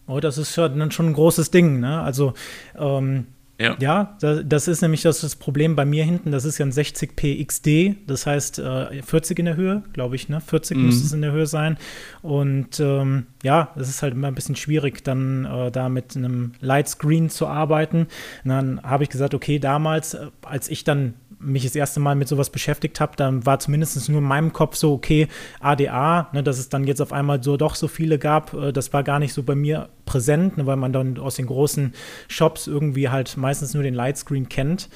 [0.07, 2.01] Oh, das ist ja dann schon ein großes Ding, ne?
[2.01, 2.33] Also
[2.77, 3.27] ähm,
[3.61, 6.31] Ja, ja das ist nämlich das, das, Problem bei mir hinten.
[6.31, 10.29] Das ist ja ein 60p XD, das heißt äh, 40 in der Höhe, glaube ich,
[10.29, 10.41] ne?
[10.41, 10.85] 40 mhm.
[10.85, 11.77] müsste es in der Höhe sein.
[12.21, 16.53] Und ähm, ja, das ist halt immer ein bisschen schwierig, dann äh, da mit einem
[16.59, 18.07] Lightscreen zu arbeiten.
[18.43, 22.15] Und dann habe ich gesagt, okay, damals, äh, als ich dann mich das erste Mal
[22.15, 25.27] mit sowas beschäftigt habe, dann war zumindest nur in meinem Kopf so, okay,
[25.59, 28.93] ADA, ne, dass es dann jetzt auf einmal so doch so viele gab, äh, das
[28.93, 31.93] war gar nicht so bei mir präsent, ne, weil man dann aus den großen
[32.27, 34.89] Shops irgendwie halt meistens nur den Lightscreen kennt.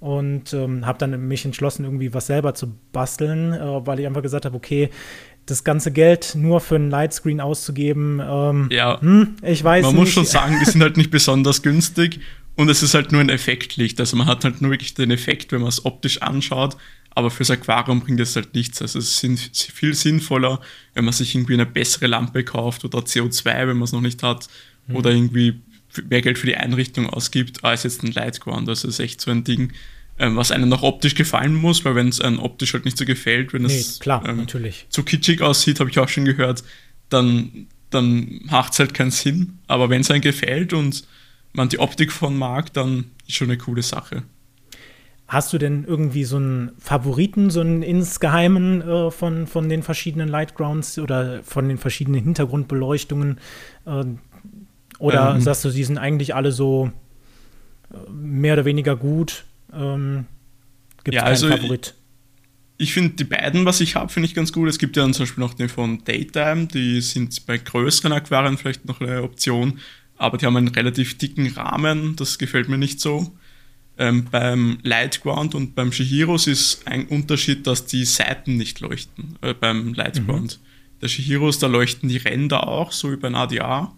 [0.00, 4.22] Und ähm, habe dann mich entschlossen, irgendwie was selber zu basteln, äh, weil ich einfach
[4.22, 4.88] gesagt habe, okay,
[5.44, 9.96] das ganze Geld nur für einen Lightscreen auszugeben, ähm, ja, hm, ich weiß man nicht.
[9.96, 12.20] Man muss schon sagen, die sind halt nicht besonders günstig
[12.60, 13.98] und es ist halt nur ein Effektlicht.
[14.00, 16.76] Also man hat halt nur wirklich den Effekt, wenn man es optisch anschaut.
[17.08, 18.82] Aber fürs Aquarium bringt es halt nichts.
[18.82, 20.60] Also es ist viel sinnvoller,
[20.92, 24.22] wenn man sich irgendwie eine bessere Lampe kauft oder CO2, wenn man es noch nicht
[24.22, 24.48] hat.
[24.86, 24.96] Mhm.
[24.96, 25.58] Oder irgendwie
[26.10, 28.68] mehr Geld für die Einrichtung ausgibt, als jetzt ein Lightground.
[28.68, 29.72] Also es ist echt so ein Ding,
[30.18, 33.06] ähm, was einem noch optisch gefallen muss, weil wenn es einem optisch halt nicht so
[33.06, 34.46] gefällt, wenn nee, es klar, ähm,
[34.90, 36.62] zu kitschig aussieht, habe ich auch schon gehört,
[37.08, 39.60] dann, dann macht es halt keinen Sinn.
[39.66, 41.04] Aber wenn es einem gefällt und
[41.52, 44.22] man die Optik von mag, dann ist schon eine coole Sache.
[45.26, 50.28] Hast du denn irgendwie so einen Favoriten, so einen insgeheimen äh, von, von den verschiedenen
[50.28, 53.38] Lightgrounds oder von den verschiedenen Hintergrundbeleuchtungen?
[53.86, 54.04] Äh,
[54.98, 56.90] oder ähm, sagst du, die sind eigentlich alle so
[57.92, 59.44] äh, mehr oder weniger gut?
[59.72, 60.26] Ähm,
[61.04, 61.94] Gibt es ja, keinen also Favorit?
[62.76, 64.68] Ich, ich finde die beiden, was ich habe, finde ich ganz gut.
[64.68, 68.58] Es gibt ja dann zum Beispiel noch den von Daytime, die sind bei größeren Aquarien
[68.58, 69.78] vielleicht noch eine Option
[70.20, 73.32] aber die haben einen relativ dicken Rahmen, das gefällt mir nicht so.
[73.96, 79.54] Ähm, beim Lightground und beim Shihiros ist ein Unterschied, dass die Seiten nicht leuchten äh,
[79.54, 80.58] beim Lightground.
[80.58, 81.00] Mhm.
[81.00, 83.92] Der Shihiros, da leuchten die Ränder auch, so wie beim ADA.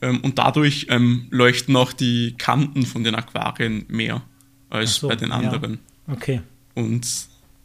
[0.00, 4.22] Ähm, und dadurch ähm, leuchten auch die Kanten von den Aquarien mehr
[4.70, 5.80] als so, bei den anderen.
[6.06, 6.14] Ja.
[6.14, 6.40] Okay.
[6.74, 7.06] Und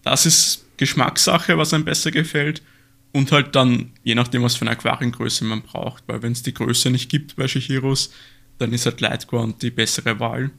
[0.03, 2.63] das ist Geschmackssache, was einem besser gefällt.
[3.13, 6.53] Und halt dann, je nachdem, was für eine Aquariengröße man braucht, weil wenn es die
[6.53, 8.11] Größe nicht gibt bei Shihiros,
[8.57, 10.51] dann ist halt Lightground die bessere Wahl.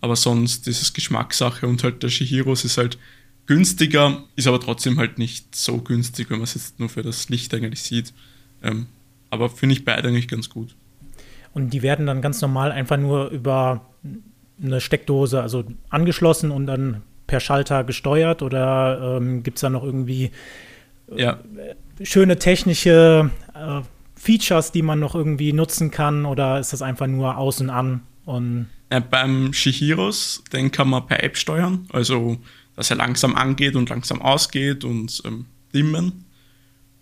[0.00, 2.98] Aber sonst ist es Geschmackssache und halt der Shihiros ist halt
[3.46, 7.28] günstiger, ist aber trotzdem halt nicht so günstig, wenn man es jetzt nur für das
[7.28, 8.12] Licht eigentlich sieht.
[8.62, 8.86] Ähm,
[9.30, 10.74] aber finde ich beide eigentlich ganz gut.
[11.52, 13.86] Und die werden dann ganz normal einfach nur über
[14.62, 19.84] eine Steckdose, also angeschlossen und dann per Schalter gesteuert oder ähm, gibt es da noch
[19.84, 20.30] irgendwie
[21.16, 21.38] ja.
[22.00, 23.82] Äh, schöne technische äh,
[24.16, 28.02] Features, die man noch irgendwie nutzen kann, oder ist das einfach nur aus und an?
[28.24, 32.38] Und ja, beim Shihiros, den kann man per App steuern, also
[32.76, 36.24] dass er langsam angeht und langsam ausgeht und ähm, dimmen.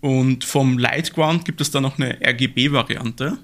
[0.00, 3.38] Und vom Lightground gibt es dann noch eine RGB-Variante.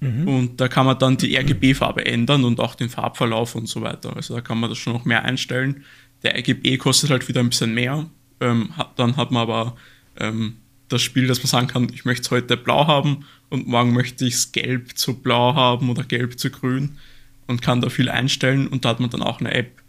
[0.00, 0.28] Mhm.
[0.28, 4.14] Und da kann man dann die RGB-Farbe ändern und auch den Farbverlauf und so weiter.
[4.16, 5.84] Also da kann man das schon noch mehr einstellen.
[6.22, 8.06] Der RGB kostet halt wieder ein bisschen mehr.
[8.40, 9.76] Ähm, dann hat man aber
[10.18, 10.56] ähm,
[10.88, 14.24] das Spiel, dass man sagen kann, ich möchte es heute blau haben und morgen möchte
[14.26, 16.98] ich es gelb zu blau haben oder gelb zu grün
[17.46, 19.82] und kann da viel einstellen und da hat man dann auch eine App.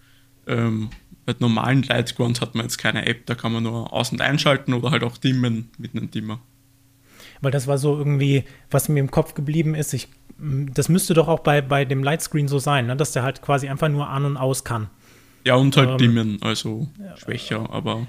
[0.48, 0.90] Ähm,
[1.26, 4.74] bei normalen Lightground hat man jetzt keine App, da kann man nur aus- und einschalten
[4.74, 6.40] oder halt auch dimmen mit einem Dimmer.
[7.42, 11.28] Weil das war so irgendwie, was mir im Kopf geblieben ist, ich, das müsste doch
[11.28, 12.96] auch bei, bei dem Lightscreen so sein, ne?
[12.96, 14.90] dass der halt quasi einfach nur an und aus kann.
[15.46, 18.08] Ja, und halt ähm, dimmen, also schwächer, aber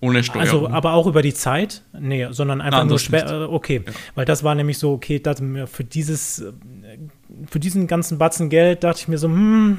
[0.00, 0.66] ohne Steuerung.
[0.66, 1.82] Also, aber auch über die Zeit?
[1.98, 3.26] Nee, sondern einfach Nein, nur schwer.
[3.28, 3.92] Äh, okay, ja.
[4.14, 6.52] weil das war nämlich so, okay, das, für dieses äh,
[7.50, 9.78] für diesen ganzen Batzen Geld dachte ich mir so, hm,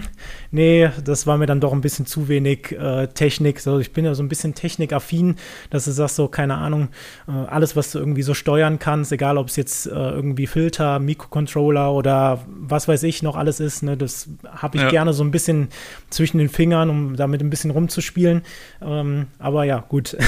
[0.51, 3.59] nee, das war mir dann doch ein bisschen zu wenig äh, Technik.
[3.59, 5.35] So, ich bin ja so ein bisschen technikaffin,
[5.69, 6.89] dass du sagst, so, keine Ahnung,
[7.27, 10.99] äh, alles, was du irgendwie so steuern kannst, egal ob es jetzt äh, irgendwie Filter,
[10.99, 14.89] Mikrocontroller oder was weiß ich noch alles ist, ne, das habe ich ja.
[14.89, 15.69] gerne so ein bisschen
[16.09, 18.41] zwischen den Fingern, um damit ein bisschen rumzuspielen.
[18.81, 20.17] Ähm, aber ja, gut.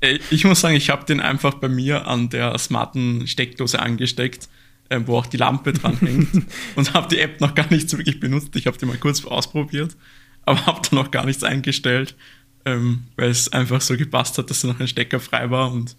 [0.00, 4.48] Äh, ich muss sagen, ich habe den einfach bei mir an der smarten Steckdose angesteckt
[4.88, 6.46] äh, wo auch die Lampe dran hängt.
[6.76, 8.54] und habe die App noch gar nicht so wirklich benutzt.
[8.56, 9.96] Ich habe die mal kurz ausprobiert,
[10.44, 12.16] aber habe da noch gar nichts eingestellt,
[12.64, 15.96] ähm, weil es einfach so gepasst hat, dass da noch ein Stecker frei war und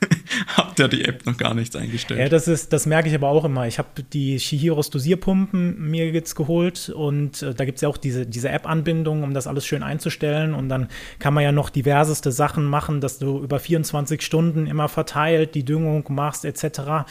[0.56, 2.20] habe da die App noch gar nichts eingestellt.
[2.20, 3.66] Ja, das ist, das merke ich aber auch immer.
[3.66, 7.96] Ich habe die Shihiros Dosierpumpen mir jetzt geholt und äh, da gibt es ja auch
[7.96, 10.54] diese, diese App-Anbindung, um das alles schön einzustellen.
[10.54, 10.86] Und dann
[11.18, 15.64] kann man ja noch diverseste Sachen machen, dass du über 24 Stunden immer verteilt die
[15.64, 17.04] Düngung machst, etc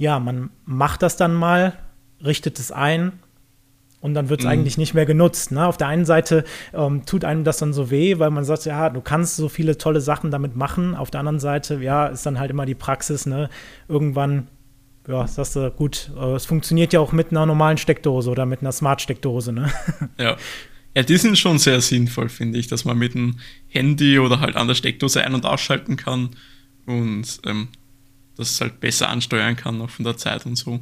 [0.00, 1.74] ja, man macht das dann mal,
[2.24, 3.12] richtet es ein
[4.00, 4.52] und dann wird es mhm.
[4.52, 5.52] eigentlich nicht mehr genutzt.
[5.52, 5.66] Ne?
[5.66, 8.88] Auf der einen Seite ähm, tut einem das dann so weh, weil man sagt, ja,
[8.88, 10.94] du kannst so viele tolle Sachen damit machen.
[10.94, 13.50] Auf der anderen Seite, ja, ist dann halt immer die Praxis, ne?
[13.88, 14.48] Irgendwann
[15.06, 18.60] ja, sagst du, gut, äh, es funktioniert ja auch mit einer normalen Steckdose oder mit
[18.60, 19.70] einer Smart-Steckdose, ne?
[20.18, 20.38] Ja.
[20.96, 24.56] Ja, die sind schon sehr sinnvoll, finde ich, dass man mit dem Handy oder halt
[24.56, 26.30] an der Steckdose ein- und ausschalten kann
[26.84, 27.68] und ähm,
[28.40, 30.80] das halt besser ansteuern kann, auch von der Zeit und so.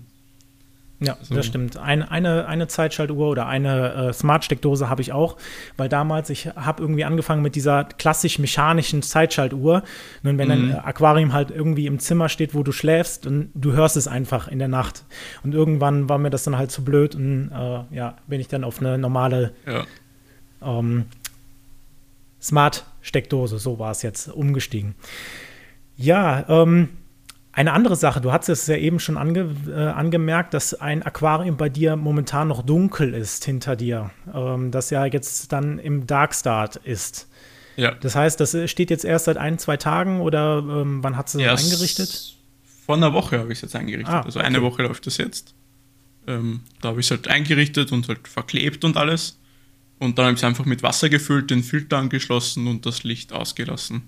[1.01, 1.35] Ja, also.
[1.35, 1.77] das stimmt.
[1.77, 5.37] Ein, eine, eine Zeitschaltuhr oder eine äh, Smart-Steckdose habe ich auch,
[5.77, 9.85] weil damals, ich habe irgendwie angefangen mit dieser klassisch mechanischen Zeitschaltuhr.
[10.25, 10.73] Und wenn mhm.
[10.73, 14.49] ein Aquarium halt irgendwie im Zimmer steht, wo du schläfst, und du hörst es einfach
[14.49, 15.05] in der Nacht.
[15.45, 18.65] Und irgendwann war mir das dann halt zu blöd und äh, ja, bin ich dann
[18.65, 19.85] auf eine normale ja.
[20.63, 21.05] ähm,
[22.43, 24.97] Smart-Steckdose, so war es jetzt, umgestiegen.
[25.97, 26.89] Ja, ähm,
[27.59, 31.57] eine andere Sache, du hast es ja eben schon ange, äh, angemerkt, dass ein Aquarium
[31.57, 36.37] bei dir momentan noch dunkel ist hinter dir, ähm, das ja jetzt dann im Dark
[36.37, 37.29] Start ist.
[37.75, 37.93] Ja.
[37.97, 41.35] Das heißt, das steht jetzt erst seit ein, zwei Tagen oder ähm, wann hat es
[41.35, 42.37] eingerichtet?
[42.87, 44.15] Vor einer Woche habe ich es jetzt eingerichtet.
[44.15, 45.55] Ah, also eine Woche läuft das jetzt.
[46.29, 49.41] Ähm, da habe ich es halt eingerichtet und halt verklebt und alles.
[49.99, 53.33] Und dann habe ich es einfach mit Wasser gefüllt, den Filter angeschlossen und das Licht
[53.33, 54.03] ausgelassen.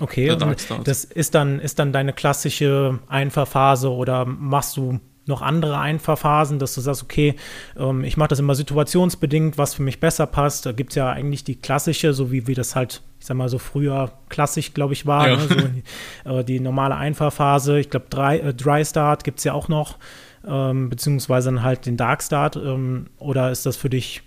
[0.00, 0.36] Okay,
[0.84, 6.74] das ist dann, ist dann deine klassische Einfahrphase oder machst du noch andere Einfahrphasen, dass
[6.74, 7.36] du sagst, okay,
[7.78, 10.66] ähm, ich mache das immer situationsbedingt, was für mich besser passt.
[10.66, 13.48] Da gibt es ja eigentlich die klassische, so wie wir das halt, ich sag mal
[13.48, 15.36] so früher klassisch, glaube ich, war, ja.
[15.36, 15.42] ne?
[15.48, 15.82] so die,
[16.24, 17.78] äh, die, normale Einfahrphase.
[17.78, 19.98] Ich glaube, äh, Dry Start gibt es ja auch noch,
[20.46, 22.56] ähm, beziehungsweise dann halt den Dark Start.
[22.56, 24.22] Ähm, oder ist das für dich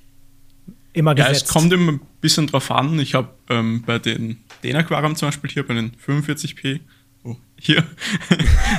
[0.96, 1.42] immer gesetzt?
[1.42, 3.00] Ja, es kommt immer ein bisschen drauf an.
[3.00, 6.80] Ich habe ähm, bei den den Aquarium zum Beispiel hier bei den 45p,
[7.24, 7.84] oh, hier,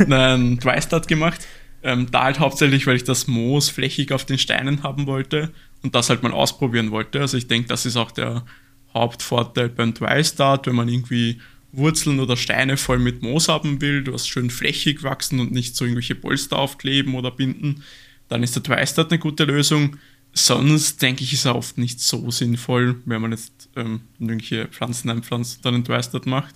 [0.00, 1.46] einen Dry Start gemacht.
[1.82, 5.52] Ähm, da halt hauptsächlich, weil ich das Moos flächig auf den Steinen haben wollte
[5.82, 7.20] und das halt mal ausprobieren wollte.
[7.20, 8.44] Also ich denke, das ist auch der
[8.92, 14.04] Hauptvorteil beim Dry Start, wenn man irgendwie Wurzeln oder Steine voll mit Moos haben will,
[14.08, 17.84] was schön flächig wachsen und nicht so irgendwelche Polster aufkleben oder binden,
[18.28, 19.98] dann ist der Dry Start eine gute Lösung
[20.36, 25.08] sonst denke ich, ist er oft nicht so sinnvoll, wenn man jetzt ähm, irgendwelche Pflanzen
[25.08, 26.54] einpflanzt und dann entweistert macht.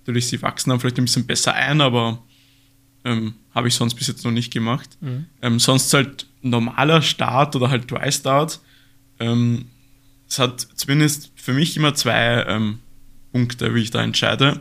[0.00, 2.22] Natürlich, sie wachsen dann vielleicht ein bisschen besser ein, aber
[3.04, 4.98] ähm, habe ich sonst bis jetzt noch nicht gemacht.
[5.00, 5.26] Mhm.
[5.40, 8.60] Ähm, sonst halt normaler Start oder halt Dry Start.
[9.18, 9.66] Ähm,
[10.28, 12.80] es hat zumindest für mich immer zwei ähm,
[13.32, 14.60] Punkte, wie ich da entscheide.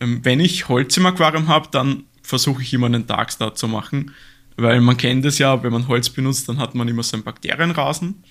[0.00, 3.68] Ähm, wenn ich Holz im Aquarium habe, dann versuche ich immer einen Dark Start zu
[3.68, 4.12] machen
[4.62, 7.24] weil man kennt es ja, wenn man Holz benutzt, dann hat man immer so einen
[7.24, 8.22] Bakterienrasen.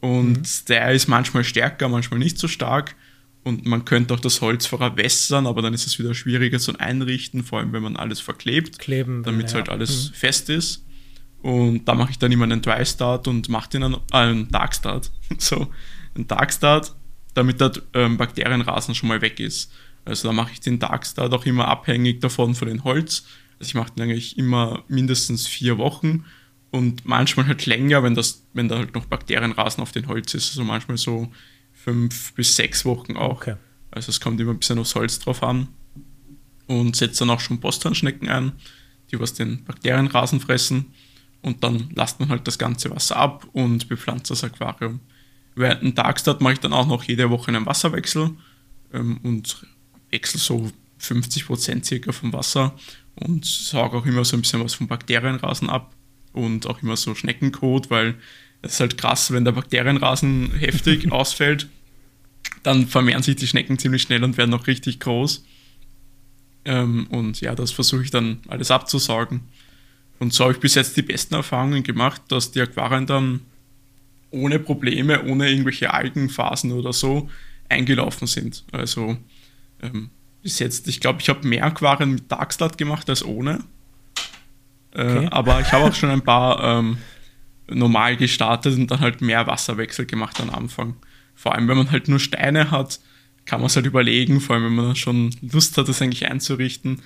[0.00, 0.42] Und mhm.
[0.68, 2.96] der ist manchmal stärker, manchmal nicht so stark.
[3.44, 7.42] Und man könnte auch das Holz verwässern, aber dann ist es wieder schwieriger zu einrichten,
[7.42, 9.56] vor allem wenn man alles verklebt, Kleben, damit ja.
[9.56, 10.14] halt alles mhm.
[10.14, 10.84] fest ist.
[11.42, 14.48] Und da mache ich dann immer einen Dry Start und mache den einen, äh, einen
[14.50, 15.10] Dark Start.
[15.38, 15.68] so,
[16.14, 16.94] einen Dark Start,
[17.34, 19.72] damit der ähm, Bakterienrasen schon mal weg ist.
[20.04, 23.26] Also da mache ich den Dark Start auch immer abhängig davon von dem Holz.
[23.62, 26.24] Ich mache den eigentlich immer mindestens vier Wochen
[26.72, 30.50] und manchmal halt länger, wenn, das, wenn da halt noch Bakterienrasen auf dem Holz ist.
[30.50, 31.30] Also manchmal so
[31.72, 33.42] fünf bis sechs Wochen auch.
[33.42, 33.56] Okay.
[33.90, 35.68] Also es kommt immer ein bisschen aufs Holz drauf an.
[36.66, 38.52] Und setze dann auch schon Posthornschnecken ein,
[39.10, 40.86] die was den Bakterienrasen fressen.
[41.42, 45.00] Und dann lasst man halt das ganze Wasser ab und bepflanzt das Aquarium.
[45.54, 48.30] Während dem Tagstart mache ich dann auch noch jede Woche einen Wasserwechsel
[48.94, 49.66] ähm, und
[50.10, 52.74] wechsle so 50 Prozent circa vom Wasser
[53.16, 55.94] und sauge auch immer so ein bisschen was vom Bakterienrasen ab
[56.32, 58.14] und auch immer so Schneckenkot, weil
[58.62, 61.68] es ist halt krass, wenn der Bakterienrasen heftig ausfällt,
[62.62, 65.44] dann vermehren sich die Schnecken ziemlich schnell und werden auch richtig groß.
[66.64, 69.40] Ähm, und ja, das versuche ich dann alles abzusaugen.
[70.20, 73.40] Und so habe ich bis jetzt die besten Erfahrungen gemacht, dass die Aquarien dann
[74.30, 77.28] ohne Probleme, ohne irgendwelche Algenphasen oder so
[77.68, 78.64] eingelaufen sind.
[78.70, 79.16] Also
[79.82, 80.10] ähm,
[80.42, 80.88] bis jetzt.
[80.88, 83.60] Ich glaube, ich habe mehr Aquarien mit Darkstart gemacht als ohne.
[84.94, 85.28] Äh, okay.
[85.30, 86.98] aber ich habe auch schon ein paar ähm,
[87.68, 90.96] normal gestartet und dann halt mehr Wasserwechsel gemacht am Anfang.
[91.34, 93.00] Vor allem, wenn man halt nur Steine hat,
[93.44, 97.02] kann man es halt überlegen, vor allem wenn man schon Lust hat, das eigentlich einzurichten.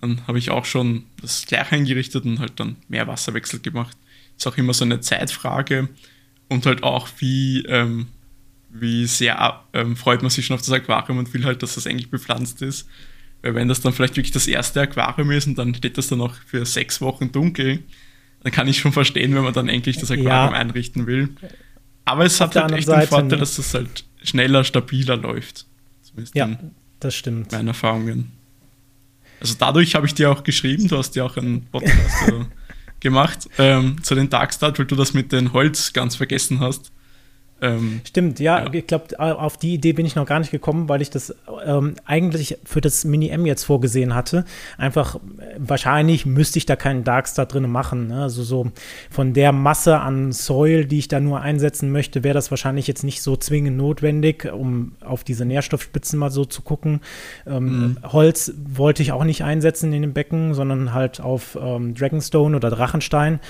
[0.00, 3.96] Dann habe ich auch schon das gleich eingerichtet und halt dann mehr Wasserwechsel gemacht.
[4.36, 5.88] Ist auch immer so eine Zeitfrage
[6.48, 8.08] und halt auch, wie ähm,
[8.70, 11.86] wie sehr ähm, freut man sich schon auf das Aquarium und will halt, dass das
[11.86, 12.88] eigentlich bepflanzt ist.
[13.42, 16.18] Weil wenn das dann vielleicht wirklich das erste Aquarium ist und dann steht das dann
[16.18, 17.84] noch für sechs Wochen dunkel,
[18.42, 20.50] dann kann ich schon verstehen, wenn man dann endlich das Aquarium ja.
[20.52, 21.30] einrichten will.
[22.04, 25.66] Aber es auf hat halt echt Seite den Vorteil, dass das halt schneller, stabiler läuft.
[26.02, 26.58] Zumindest ja,
[27.00, 27.52] das stimmt.
[27.52, 28.32] Meine Erfahrungen.
[29.40, 32.32] Also dadurch habe ich dir auch geschrieben, du hast ja auch einen Podcast
[33.00, 36.90] gemacht ähm, zu den Darkstart, weil du das mit dem Holz ganz vergessen hast.
[37.60, 38.72] Ähm, Stimmt, ja, ja.
[38.72, 41.34] ich glaube, auf die Idee bin ich noch gar nicht gekommen, weil ich das
[41.64, 44.44] ähm, eigentlich für das Mini-M jetzt vorgesehen hatte.
[44.76, 45.18] Einfach, äh,
[45.58, 48.08] wahrscheinlich müsste ich da keinen Darkstar drin machen.
[48.08, 48.22] Ne?
[48.22, 48.70] Also so
[49.10, 53.02] von der Masse an Soil, die ich da nur einsetzen möchte, wäre das wahrscheinlich jetzt
[53.02, 57.00] nicht so zwingend notwendig, um auf diese Nährstoffspitzen mal so zu gucken.
[57.46, 57.98] Ähm, mhm.
[58.04, 62.70] Holz wollte ich auch nicht einsetzen in dem Becken, sondern halt auf ähm, Dragonstone oder
[62.70, 63.40] Drachenstein.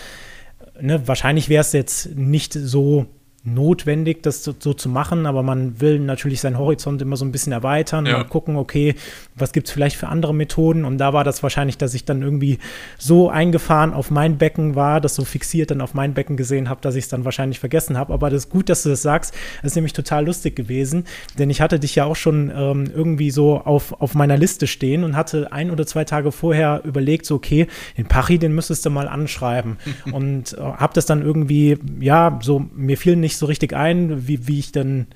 [0.81, 3.07] Ne, wahrscheinlich wäre es jetzt nicht so
[3.55, 7.33] notwendig, das so, so, zu machen, aber man will natürlich seinen Horizont immer so ein
[7.33, 8.19] bisschen erweitern ja.
[8.19, 8.95] und gucken, okay,
[9.37, 10.85] was gibt es vielleicht für andere Methoden?
[10.85, 12.59] Und da war das wahrscheinlich, dass ich dann irgendwie
[12.99, 16.81] so eingefahren auf mein Becken war, das so fixiert dann auf mein Becken gesehen habe,
[16.81, 18.13] dass ich es dann wahrscheinlich vergessen habe.
[18.13, 19.35] Aber das ist gut, dass du das sagst.
[19.63, 21.05] Das ist nämlich total lustig gewesen,
[21.39, 25.05] denn ich hatte dich ja auch schon ähm, irgendwie so auf, auf meiner Liste stehen
[25.05, 28.91] und hatte ein oder zwei Tage vorher überlegt, so, okay, den Pachi, den müsstest du
[28.91, 29.77] mal anschreiben.
[30.13, 34.47] und äh, habe das dann irgendwie, ja, so, mir fiel nicht so richtig ein, wie,
[34.47, 35.07] wie ich dann,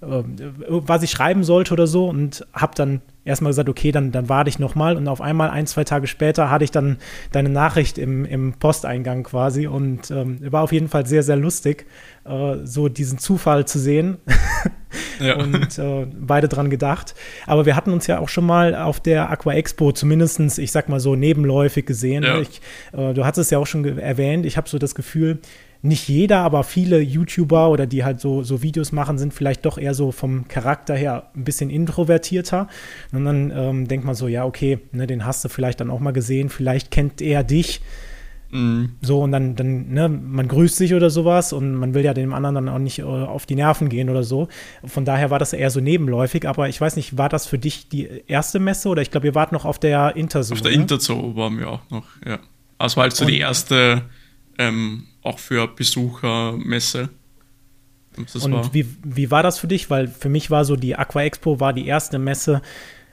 [0.00, 0.22] äh,
[0.68, 4.50] was ich schreiben sollte oder so und habe dann erstmal gesagt, okay, dann, dann warte
[4.50, 6.98] ich nochmal und auf einmal ein, zwei Tage später hatte ich dann
[7.30, 11.86] deine Nachricht im, im Posteingang quasi und ähm, war auf jeden Fall sehr, sehr lustig,
[12.24, 14.18] äh, so diesen Zufall zu sehen
[15.20, 15.36] ja.
[15.38, 17.14] und äh, beide dran gedacht.
[17.46, 20.88] Aber wir hatten uns ja auch schon mal auf der Aqua Expo zumindest, ich sag
[20.88, 22.24] mal so, nebenläufig gesehen.
[22.24, 22.40] Ja.
[22.40, 22.60] Ich,
[22.92, 25.38] äh, du hattest es ja auch schon erwähnt, ich habe so das Gefühl,
[25.82, 29.78] nicht jeder, aber viele YouTuber oder die halt so, so Videos machen, sind vielleicht doch
[29.78, 32.68] eher so vom Charakter her ein bisschen introvertierter.
[33.12, 35.98] Und dann ähm, denkt man so, ja, okay, ne, den hast du vielleicht dann auch
[35.98, 37.80] mal gesehen, vielleicht kennt er dich.
[38.52, 38.96] Mhm.
[39.00, 42.32] So, und dann, dann, ne, man grüßt sich oder sowas und man will ja dem
[42.32, 44.48] anderen dann auch nicht äh, auf die Nerven gehen oder so.
[44.84, 47.88] Von daher war das eher so nebenläufig, aber ich weiß nicht, war das für dich
[47.88, 50.54] die erste Messe oder ich glaube, ihr wart noch auf der Interzoo?
[50.54, 50.76] Auf der ne?
[50.76, 52.38] Interzoo waren wir auch noch, ja.
[52.78, 54.02] Also war halt so und, die erste
[54.58, 57.08] ähm, auch für Besuchermesse.
[58.16, 58.74] Und war.
[58.74, 59.88] Wie, wie war das für dich?
[59.88, 62.60] Weil für mich war so die Aqua Expo war die erste Messe.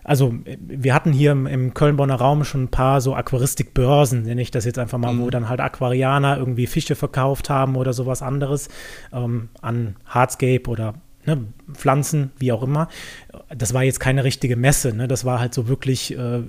[0.03, 4.49] Also wir hatten hier im, im Köln-Bonner Raum schon ein paar so Aquaristikbörsen, nenne ich
[4.49, 5.21] das jetzt einfach mal, mhm.
[5.21, 8.69] wo dann halt Aquarianer irgendwie Fische verkauft haben oder sowas anderes
[9.13, 10.95] ähm, an Hardscape oder
[11.25, 12.87] ne, Pflanzen, wie auch immer.
[13.55, 15.07] Das war jetzt keine richtige Messe, ne?
[15.07, 16.41] das war halt so wirklich äh,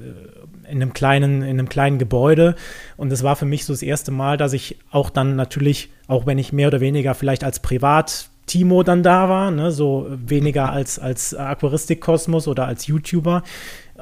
[0.70, 2.54] in einem kleinen, in einem kleinen Gebäude.
[2.96, 6.26] Und das war für mich so das erste Mal, dass ich auch dann natürlich, auch
[6.26, 10.72] wenn ich mehr oder weniger vielleicht als Privat Timo dann da war, ne, so weniger
[10.72, 13.44] als, als Aquaristik-Kosmos oder als YouTuber,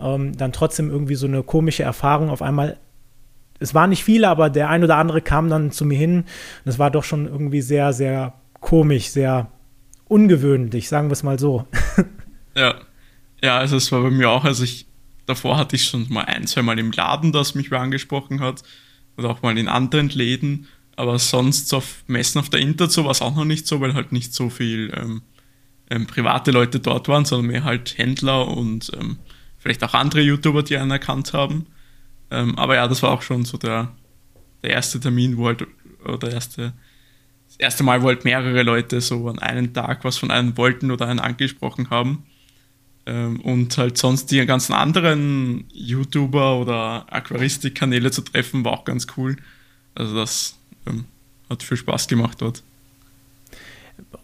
[0.00, 2.78] ähm, dann trotzdem irgendwie so eine komische Erfahrung auf einmal.
[3.58, 6.24] Es waren nicht viele, aber der ein oder andere kam dann zu mir hin.
[6.64, 9.48] Das war doch schon irgendwie sehr, sehr komisch, sehr
[10.06, 11.66] ungewöhnlich, sagen wir es mal so.
[12.56, 12.74] Ja.
[13.40, 14.87] Ja, also es war bei mir auch, also ich
[15.28, 18.62] davor hatte ich schon mal ein, zwei Mal im Laden, das mich wer angesprochen hat.
[19.16, 20.68] Oder auch mal in anderen Läden.
[20.96, 24.12] Aber sonst auf Messen auf der Interzo war es auch noch nicht so, weil halt
[24.12, 25.22] nicht so viel ähm,
[25.90, 29.18] ähm, private Leute dort waren, sondern mehr halt Händler und ähm,
[29.58, 31.66] vielleicht auch andere YouTuber, die einen erkannt haben.
[32.30, 33.94] Ähm, aber ja, das war auch schon so der,
[34.62, 35.66] der erste Termin, wo halt,
[36.04, 36.72] oder erste,
[37.46, 40.90] das erste Mal, wo halt mehrere Leute so an einem Tag was von einem wollten
[40.90, 42.24] oder einen angesprochen haben.
[43.08, 49.06] Ähm, und halt sonst die ganzen anderen YouTuber oder Aquaristik-Kanäle zu treffen, war auch ganz
[49.16, 49.36] cool.
[49.94, 51.06] Also das ähm,
[51.48, 52.62] hat viel Spaß gemacht dort.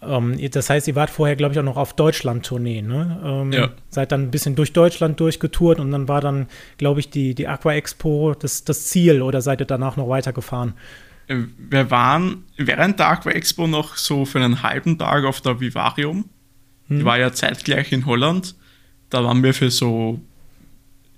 [0.01, 3.21] Um, ähm, das heißt, ihr wart vorher, glaube ich, auch noch auf Deutschland-Tournee, ne?
[3.25, 3.71] Um, ja.
[3.89, 7.49] Seid dann ein bisschen durch Deutschland durchgetourt und dann war dann, glaube ich, die, die
[7.49, 10.75] Aqua Expo das, das Ziel oder seid ihr danach noch weitergefahren?
[11.27, 16.29] Wir waren während der Aqua Expo noch so für einen halben Tag auf der Vivarium.
[16.89, 16.99] Hm.
[16.99, 18.55] Die war ja zeitgleich in Holland
[19.15, 20.21] da waren wir für so,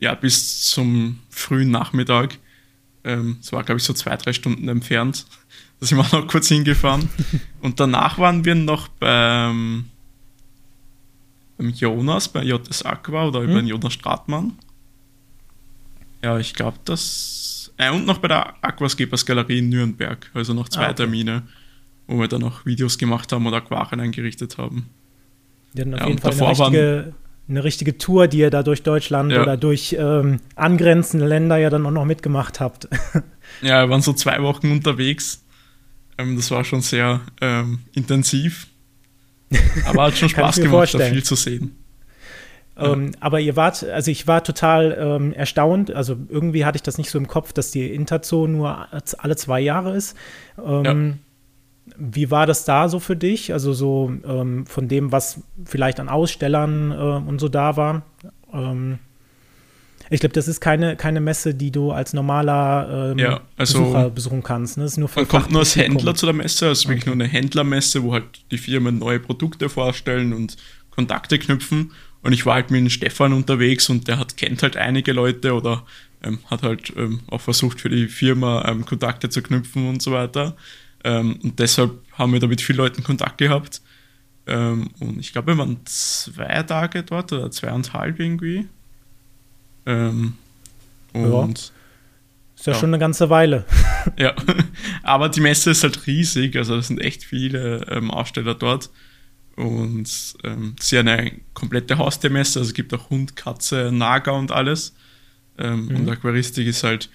[0.01, 2.39] ja, bis zum frühen Nachmittag.
[3.05, 5.27] Ähm, es war, glaube ich, so zwei, drei Stunden entfernt.
[5.79, 7.07] Da sind wir noch kurz hingefahren.
[7.61, 9.85] Und danach waren wir noch beim,
[11.59, 13.51] beim Jonas, bei JS Aqua oder mhm.
[13.51, 14.53] über den Jonas Stratmann.
[16.25, 17.71] Ja, ich glaube, das.
[17.77, 20.31] Äh, und noch bei der Aquascapers Galerie in Nürnberg.
[20.33, 20.95] Also noch zwei ah, okay.
[20.95, 21.43] Termine,
[22.07, 24.89] wo wir dann noch Videos gemacht haben oder Aquarien eingerichtet haben.
[25.75, 27.15] Die hatten auf ja, jeden Fall eine richtige,
[27.49, 29.43] eine richtige Tour, die ihr da durch Deutschland ja.
[29.43, 32.89] oder durch ähm, angrenzende Länder ja dann auch noch mitgemacht habt.
[33.63, 35.45] ja, wir waren so zwei Wochen unterwegs.
[36.19, 38.67] Ähm, das war schon sehr ähm, intensiv.
[39.85, 41.77] Aber hat schon Spaß gemacht, da viel zu sehen.
[42.79, 45.91] Ähm, aber ihr wart, also ich war total ähm, erstaunt.
[45.93, 48.89] Also irgendwie hatte ich das nicht so im Kopf, dass die Interzoo nur
[49.19, 50.17] alle zwei Jahre ist.
[50.63, 51.17] Ähm, ja.
[51.97, 53.53] Wie war das da so für dich?
[53.53, 58.03] Also so ähm, von dem, was vielleicht an Ausstellern äh, und so da war.
[58.53, 58.99] Ähm,
[60.09, 64.11] Ich glaube, das ist keine, keine Messe, die du als normaler ähm, ja, also Besucher
[64.11, 64.77] besuchen kannst.
[64.77, 64.85] Ne?
[64.85, 66.91] Das ist nur man kommt nur als Händler zu der Messe, also okay.
[66.91, 70.57] wirklich nur eine Händlermesse, wo halt die Firmen neue Produkte vorstellen und
[70.91, 71.93] Kontakte knüpfen.
[72.23, 75.85] Und ich war halt mit Stefan unterwegs und der hat kennt halt einige Leute oder
[76.23, 80.13] ähm, hat halt ähm, auch versucht für die Firma ähm, Kontakte zu knüpfen und so
[80.13, 80.57] weiter.
[81.07, 83.81] Ähm, und deshalb haben wir da mit vielen Leuten Kontakt gehabt.
[84.49, 88.67] Ähm, und ich glaube, wir waren zwei Tage dort oder zweieinhalb irgendwie.
[89.87, 90.35] Ähm,
[91.13, 91.73] und ja.
[92.57, 93.67] Ist ja, ja, schon eine ganze Weile.
[94.19, 94.35] ja,
[95.05, 98.91] aber die Messe ist halt riesig, also es sind echt viele ähm, Aussteller dort.
[99.55, 104.35] Und ähm, es ist ja eine komplette Haustiermesse, also es gibt auch Hund, Katze, Nager
[104.35, 104.97] und alles.
[105.57, 105.97] Ähm, mhm.
[105.97, 107.11] Und Aquaristik ist halt,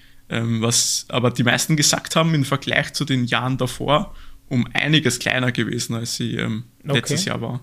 [0.60, 4.14] was aber die meisten gesagt haben, im Vergleich zu den Jahren davor,
[4.48, 6.96] um einiges kleiner gewesen, als sie ähm, okay.
[6.96, 7.60] letztes Jahr war.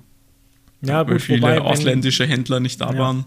[0.82, 3.00] Ja, Weil gut, viele wobei, ausländische Händler nicht da ja.
[3.00, 3.26] waren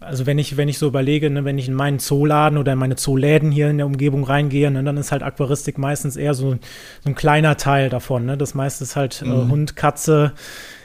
[0.00, 2.78] also wenn ich, wenn ich so überlege, ne, wenn ich in meinen Zooladen oder in
[2.78, 6.52] meine Zooläden hier in der Umgebung reingehe, ne, dann ist halt Aquaristik meistens eher so,
[6.52, 6.58] so
[7.04, 8.24] ein kleiner Teil davon.
[8.24, 8.36] Ne?
[8.36, 9.32] Das meiste ist halt äh, mhm.
[9.32, 10.32] äh, Hund, Katze,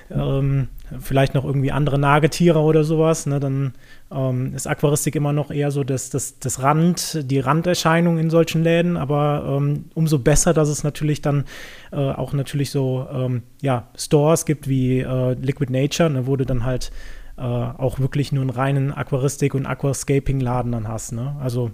[0.09, 0.67] ähm,
[0.99, 3.25] vielleicht noch irgendwie andere Nagetiere oder sowas.
[3.25, 3.39] Ne?
[3.39, 3.73] Dann
[4.11, 8.63] ähm, ist Aquaristik immer noch eher so das, das, das Rand, die Randerscheinung in solchen
[8.63, 11.45] Läden, aber ähm, umso besser, dass es natürlich dann
[11.91, 16.45] äh, auch natürlich so ähm, ja, Stores gibt wie äh, Liquid Nature, ne, wo du
[16.45, 16.91] dann halt
[17.37, 21.13] äh, auch wirklich nur einen reinen Aquaristik- und Aquascaping-Laden dann hast.
[21.13, 21.35] Ne?
[21.39, 21.71] Also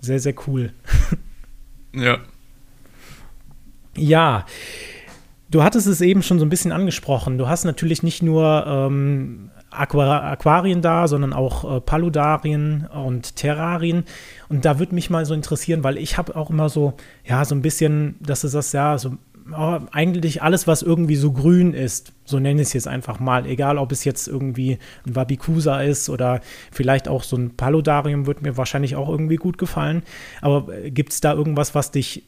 [0.00, 0.72] sehr, sehr cool.
[1.94, 2.18] ja.
[3.96, 4.46] Ja.
[5.54, 7.38] Du hattest es eben schon so ein bisschen angesprochen.
[7.38, 14.02] Du hast natürlich nicht nur ähm, Aquar Aquarien da, sondern auch äh, Paludarien und Terrarien.
[14.48, 16.94] Und da würde mich mal so interessieren, weil ich habe auch immer so,
[17.24, 19.16] ja, so ein bisschen, dass du sagst, ja, so
[19.56, 23.46] oh, eigentlich alles, was irgendwie so grün ist, so nenne ich es jetzt einfach mal,
[23.46, 26.40] egal ob es jetzt irgendwie ein Wabikusa ist oder
[26.72, 30.02] vielleicht auch so ein Paludarium, wird mir wahrscheinlich auch irgendwie gut gefallen.
[30.40, 32.24] Aber äh, gibt es da irgendwas, was dich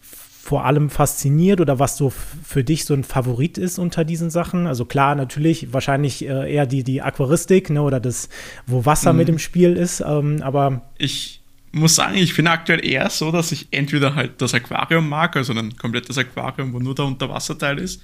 [0.46, 4.68] vor allem fasziniert oder was so für dich so ein Favorit ist unter diesen Sachen?
[4.68, 8.28] Also klar, natürlich wahrscheinlich äh, eher die, die Aquaristik ne, oder das,
[8.64, 9.18] wo Wasser mhm.
[9.18, 10.82] mit im Spiel ist, ähm, aber.
[10.98, 11.40] Ich
[11.72, 15.52] muss sagen, ich bin aktuell eher so, dass ich entweder halt das Aquarium mag, also
[15.52, 18.00] ein komplettes Aquarium, wo nur der Unterwasserteil ist,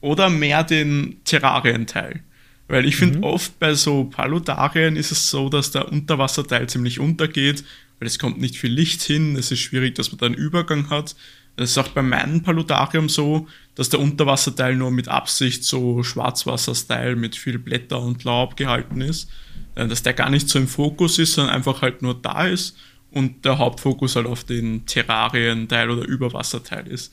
[0.00, 2.24] oder mehr den Terrarienteil.
[2.66, 3.24] Weil ich finde, mhm.
[3.24, 7.62] oft bei so Paludarien ist es so, dass der Unterwasserteil ziemlich untergeht,
[8.00, 10.90] weil es kommt nicht viel Licht hin, es ist schwierig, dass man da einen Übergang
[10.90, 11.14] hat.
[11.56, 17.16] Es ist auch bei meinem Paludarium so, dass der Unterwasserteil nur mit Absicht so Schwarzwasser-Style
[17.16, 19.28] mit viel Blätter und Laub gehalten ist.
[19.74, 22.76] Äh, dass der gar nicht so im Fokus ist, sondern einfach halt nur da ist
[23.10, 27.12] und der Hauptfokus halt auf den Terrarienteil oder Überwasserteil ist.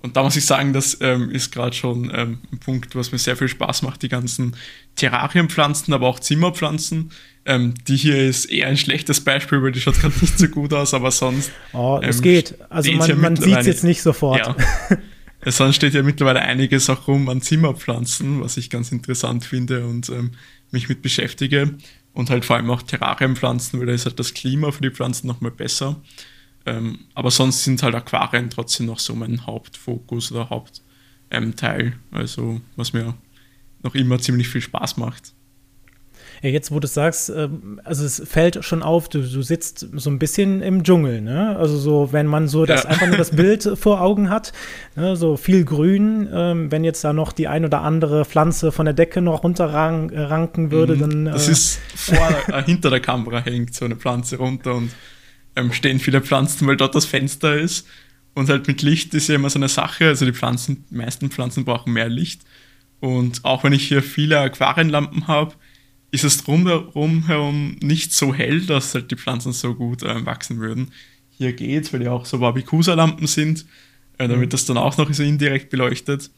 [0.00, 3.18] Und da muss ich sagen, das ähm, ist gerade schon ähm, ein Punkt, was mir
[3.18, 4.56] sehr viel Spaß macht, die ganzen
[4.96, 7.12] Terrarienpflanzen, aber auch Zimmerpflanzen.
[7.44, 10.72] Ähm, die hier ist eher ein schlechtes Beispiel, weil die schaut gerade nicht so gut
[10.72, 11.50] aus, aber sonst.
[11.72, 12.54] Oh, es ähm, geht.
[12.68, 14.38] Also man, ja man sieht es jetzt nicht sofort.
[14.38, 14.56] Ja.
[15.50, 20.08] sonst steht ja mittlerweile einiges auch rum an Zimmerpflanzen, was ich ganz interessant finde und
[20.10, 20.32] ähm,
[20.70, 21.74] mich mit beschäftige
[22.12, 25.26] und halt vor allem auch Terrarienpflanzen, weil da ist halt das Klima für die Pflanzen
[25.26, 25.96] nochmal besser.
[26.64, 32.92] Ähm, aber sonst sind halt Aquarien trotzdem noch so mein Hauptfokus oder Hauptteil, also was
[32.92, 33.14] mir
[33.82, 35.32] noch immer ziemlich viel Spaß macht.
[36.42, 40.10] Ja, jetzt, wo du sagst, ähm, also es fällt schon auf, du, du sitzt so
[40.10, 41.56] ein bisschen im Dschungel, ne?
[41.56, 42.90] Also so, wenn man so das ja.
[42.90, 44.52] einfach nur das Bild vor Augen hat,
[44.96, 45.14] ne?
[45.14, 48.94] so viel Grün, ähm, wenn jetzt da noch die ein oder andere Pflanze von der
[48.94, 51.00] Decke noch runterranken würde, mhm.
[51.00, 51.24] dann.
[51.26, 54.90] Das äh, ist vor, äh, hinter der Kamera hängt so eine Pflanze runter und
[55.54, 57.86] ähm, stehen viele Pflanzen, weil dort das Fenster ist.
[58.34, 60.08] Und halt mit Licht ist ja immer so eine Sache.
[60.08, 62.42] Also die Pflanzen, die meisten Pflanzen brauchen mehr Licht.
[62.98, 65.54] Und auch wenn ich hier viele Aquarienlampen habe,
[66.12, 70.60] ist es drumherum herum nicht so hell, dass halt die Pflanzen so gut äh, wachsen
[70.60, 70.92] würden.
[71.30, 73.66] Hier geht's, weil ja auch so Wabikusa-Lampen sind,
[74.18, 74.50] äh, damit mhm.
[74.50, 76.30] das dann auch noch so indirekt beleuchtet.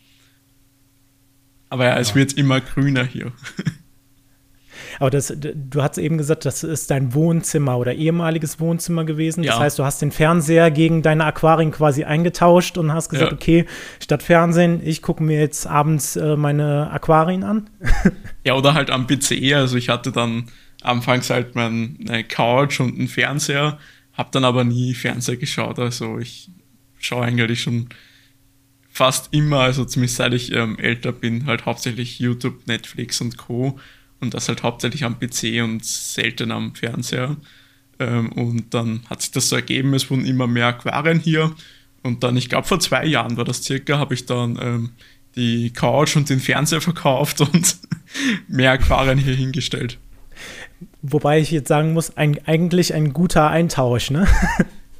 [1.68, 2.14] Aber ja, es ja.
[2.14, 3.32] wird immer grüner hier.
[5.00, 9.42] Aber das, du hast eben gesagt, das ist dein Wohnzimmer oder ehemaliges Wohnzimmer gewesen.
[9.42, 9.60] Das ja.
[9.60, 13.36] heißt, du hast den Fernseher gegen deine Aquarien quasi eingetauscht und hast gesagt, ja.
[13.36, 13.66] okay,
[14.00, 17.70] statt Fernsehen, ich gucke mir jetzt abends äh, meine Aquarien an.
[18.44, 19.54] ja, oder halt am PC.
[19.54, 20.46] Also ich hatte dann
[20.82, 23.78] anfangs halt meine Couch und einen Fernseher,
[24.12, 25.78] habe dann aber nie Fernseher geschaut.
[25.78, 26.50] Also ich
[26.98, 27.88] schaue eigentlich schon
[28.94, 33.78] fast immer, also zumindest seit ich ähm, älter bin, halt hauptsächlich YouTube, Netflix und Co.
[34.24, 37.36] Und das halt hauptsächlich am PC und selten am Fernseher.
[37.98, 41.54] Ähm, und dann hat sich das so ergeben, es wurden immer mehr Aquarien hier.
[42.02, 44.90] Und dann, ich glaube, vor zwei Jahren war das circa, habe ich dann ähm,
[45.36, 47.76] die Couch und den Fernseher verkauft und
[48.48, 49.98] mehr Aquarien hier hingestellt.
[51.02, 54.26] Wobei ich jetzt sagen muss, ein, eigentlich ein guter Eintausch, ne?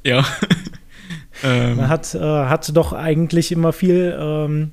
[0.03, 0.25] Ja.
[1.43, 4.71] Man ähm, hat, äh, hat doch eigentlich immer viel, ähm,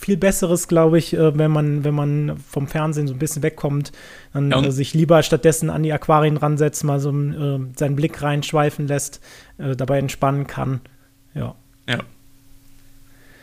[0.00, 3.90] viel Besseres, glaube ich, äh, wenn, man, wenn man vom Fernsehen so ein bisschen wegkommt,
[4.32, 7.96] dann Ja, und- äh, sich lieber stattdessen an die Aquarien ransetzt, mal so äh, seinen
[7.96, 9.20] Blick reinschweifen lässt,
[9.58, 10.80] äh, dabei entspannen kann.
[11.34, 11.54] Ja.
[11.88, 11.98] ja.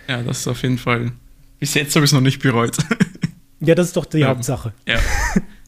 [0.08, 1.12] Ja, das ist auf jeden Fall.
[1.60, 2.78] Bis jetzt habe ich es noch nicht bereut.
[3.60, 4.74] Ja, das ist doch die Ähm, Hauptsache.
[4.88, 5.00] Ja.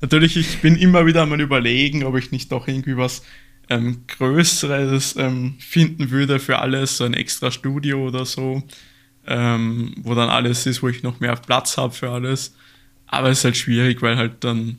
[0.01, 3.23] Natürlich, ich bin immer wieder mal überlegen, ob ich nicht doch irgendwie was
[3.69, 8.61] ähm, Größeres ähm, finden würde für alles, so ein extra Studio oder so,
[9.27, 12.55] ähm, wo dann alles ist, wo ich noch mehr Platz habe für alles.
[13.05, 14.77] Aber es ist halt schwierig, weil halt dann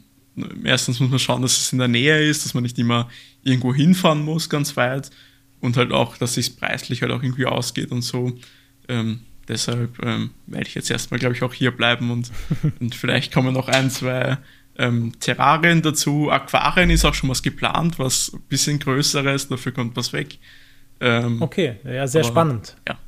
[0.64, 3.09] erstens muss man schauen, dass es in der Nähe ist, dass man nicht immer
[3.42, 5.11] irgendwo hinfahren muss, ganz weit.
[5.61, 8.38] Und halt auch, dass es preislich halt auch irgendwie ausgeht und so.
[8.88, 12.30] Ähm, deshalb ähm, werde ich jetzt erstmal, glaube ich, auch hier bleiben und,
[12.80, 14.38] und vielleicht kommen noch ein, zwei
[14.76, 16.30] ähm, Terrarien dazu.
[16.30, 20.38] Aquarien ist auch schon was geplant, was ein bisschen größeres, dafür kommt was weg.
[21.01, 22.76] Ähm, Okay, ja, sehr spannend.
[22.88, 22.99] Ja.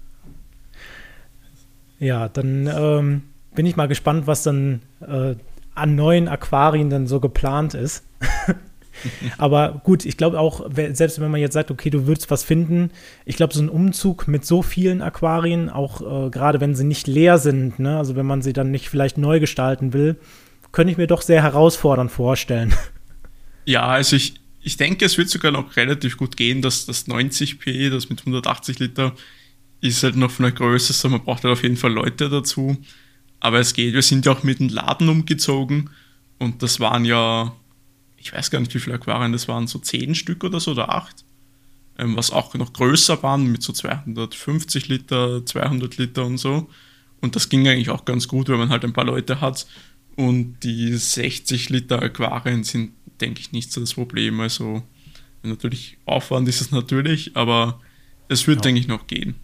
[2.01, 3.23] Ja, dann ähm,
[3.55, 5.37] bin ich mal gespannt, was dann äh,
[5.75, 8.05] an neuen Aquarien dann so geplant ist.
[9.39, 12.91] Aber gut, ich glaube auch, selbst wenn man jetzt sagt, okay, du würdest was finden,
[13.25, 17.07] ich glaube, so ein Umzug mit so vielen Aquarien, auch äh, gerade wenn sie nicht
[17.07, 20.17] leer sind, ne, also wenn man sie dann nicht vielleicht neu gestalten will,
[20.73, 22.75] könnte ich mir doch sehr herausfordernd vorstellen.
[23.67, 27.91] Ja, also ich, ich denke, es wird sogar noch relativ gut gehen, dass das 90p,
[27.91, 29.13] das mit 180 Liter,
[29.89, 32.77] ist halt noch von der Größe, so man braucht halt auf jeden Fall Leute dazu.
[33.41, 35.91] Aber es geht, wir sind ja auch mit dem Laden umgezogen
[36.39, 37.55] und das waren ja,
[38.19, 40.91] ich weiß gar nicht, wie viele Aquarien das waren, so 10 Stück oder so oder
[40.91, 41.25] 8.
[41.99, 46.69] Ähm, was auch noch größer waren, mit so 250 Liter, 200 Liter und so.
[47.23, 49.67] Und das ging eigentlich auch ganz gut, wenn man halt ein paar Leute hat.
[50.17, 54.41] Und die 60 Liter Aquarien sind, denke ich, nicht so das Problem.
[54.41, 54.83] Also
[55.43, 57.81] natürlich Aufwand ist es natürlich, aber
[58.29, 58.63] es wird, Ja.
[58.63, 59.35] denke ich, noch gehen.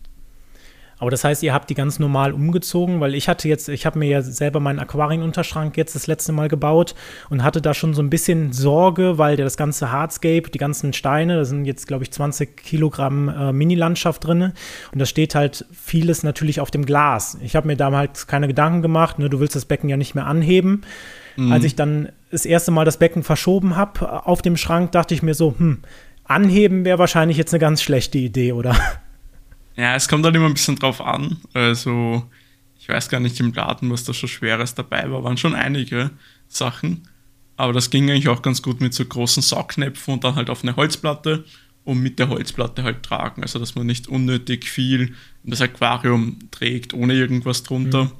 [0.98, 3.98] Aber das heißt, ihr habt die ganz normal umgezogen, weil ich hatte jetzt, ich habe
[3.98, 6.94] mir ja selber meinen Aquarienunterschrank jetzt das letzte Mal gebaut
[7.28, 10.94] und hatte da schon so ein bisschen Sorge, weil der das ganze Hardscape, die ganzen
[10.94, 14.52] Steine, da sind jetzt, glaube ich, 20 Kilogramm äh, Mini-Landschaft drin
[14.92, 17.36] und da steht halt vieles natürlich auf dem Glas.
[17.42, 20.14] Ich habe mir da halt keine Gedanken gemacht, ne, du willst das Becken ja nicht
[20.14, 20.82] mehr anheben.
[21.50, 25.22] Als ich dann das erste Mal das Becken verschoben habe auf dem Schrank, dachte ich
[25.22, 25.82] mir so, hm,
[26.24, 28.74] anheben wäre wahrscheinlich jetzt eine ganz schlechte Idee, oder?
[29.76, 31.36] Ja, es kommt halt immer ein bisschen drauf an.
[31.52, 32.28] Also,
[32.78, 35.22] ich weiß gar nicht im Laden, was da schon Schweres dabei war.
[35.22, 36.10] Waren schon einige
[36.48, 37.08] Sachen.
[37.56, 40.62] Aber das ging eigentlich auch ganz gut mit so großen Saugnäpfen und dann halt auf
[40.62, 41.44] eine Holzplatte
[41.84, 43.42] und mit der Holzplatte halt tragen.
[43.42, 45.14] Also, dass man nicht unnötig viel
[45.44, 48.10] in das Aquarium trägt, ohne irgendwas drunter.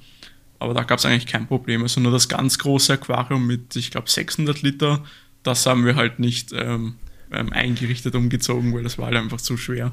[0.59, 1.83] Aber da gab es eigentlich kein Problem.
[1.83, 5.05] Also, nur das ganz große Aquarium mit, ich glaube, 600 Liter,
[5.43, 6.97] das haben wir halt nicht ähm,
[7.33, 9.93] ähm, eingerichtet umgezogen, weil das war halt einfach zu schwer.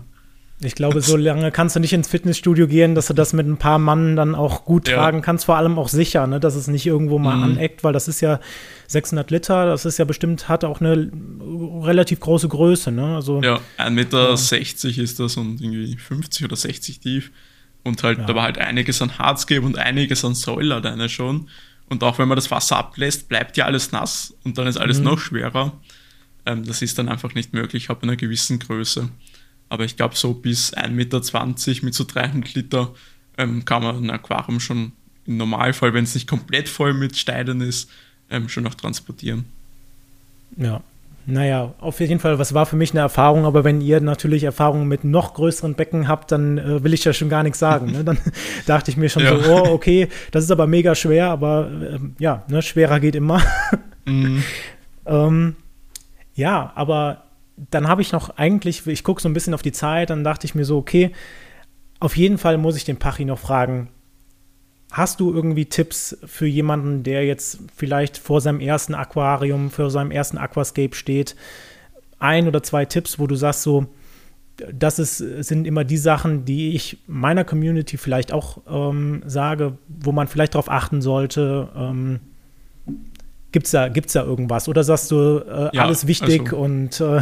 [0.64, 3.58] Ich glaube, so lange kannst du nicht ins Fitnessstudio gehen, dass du das mit ein
[3.58, 4.96] paar Mann dann auch gut Ja.
[4.96, 7.44] tragen kannst, vor allem auch sicher, ne, dass es nicht irgendwo mal Mhm.
[7.44, 8.40] aneckt, weil das ist ja
[8.88, 11.12] 600 Liter, das ist ja bestimmt, hat auch eine
[11.84, 17.00] relativ große Größe, ne, also Ja, 1,60 Meter ist das und irgendwie 50 oder 60
[17.00, 17.32] tief.
[17.84, 18.26] Und halt, Ja.
[18.26, 21.50] da war halt einiges an Hardscape und einiges an Säule alleine schon.
[21.90, 25.00] Und auch wenn man das Wasser ablässt, bleibt ja alles nass und dann ist alles
[25.00, 25.04] Mhm.
[25.04, 25.74] noch schwerer.
[26.46, 29.10] Ähm, das ist dann einfach nicht möglich ab einer gewissen Größe.
[29.74, 32.92] Aber ich glaube, so bis 1,20 Meter mit so 300 Liter
[33.40, 34.92] ähm, kann man ein Aquarium schon
[35.26, 37.90] im Normalfall, wenn es nicht komplett voll mit Steinen ist,
[38.30, 39.46] ähm, schon noch transportieren.
[40.58, 40.82] ja.
[41.26, 44.90] Naja, auf jeden Fall, was war für mich eine Erfahrung, aber wenn ihr natürlich Erfahrungen
[44.90, 47.94] mit noch größeren Becken habt, dann äh, will ich ja schon gar nichts sagen.
[47.94, 48.04] Ne?
[48.04, 48.18] Dann
[48.66, 49.40] dachte ich mir schon Ja.
[49.40, 53.42] so, oh, okay, das ist aber mega schwer, aber ähm, ja, ne, schwerer geht immer.
[54.06, 54.44] Mhm.
[55.06, 55.58] Ähm,
[56.36, 57.24] ja, aber
[57.58, 60.46] dann habe ich noch eigentlich, ich gucke so ein bisschen auf die Zeit, dann dachte
[60.46, 61.12] ich mir so, okay,
[62.00, 63.90] auf jeden Fall muss ich den Pachi noch fragen,
[64.92, 70.12] hast du irgendwie Tipps für jemanden, der jetzt vielleicht vor seinem ersten Aquarium, vor seinem
[70.12, 71.36] ersten Aquascape steht?
[72.20, 73.88] Ein oder zwei Tipps, wo du sagst so,
[74.72, 80.12] das ist, sind immer die Sachen, die ich meiner Community vielleicht auch ähm, sage, wo
[80.12, 81.70] man vielleicht darauf achten sollte.
[81.76, 82.20] Ähm,
[83.54, 84.68] Gibt's da, gibt's da irgendwas?
[84.68, 87.22] Oder sagst du, äh, Ja, alles wichtig also- und Äh,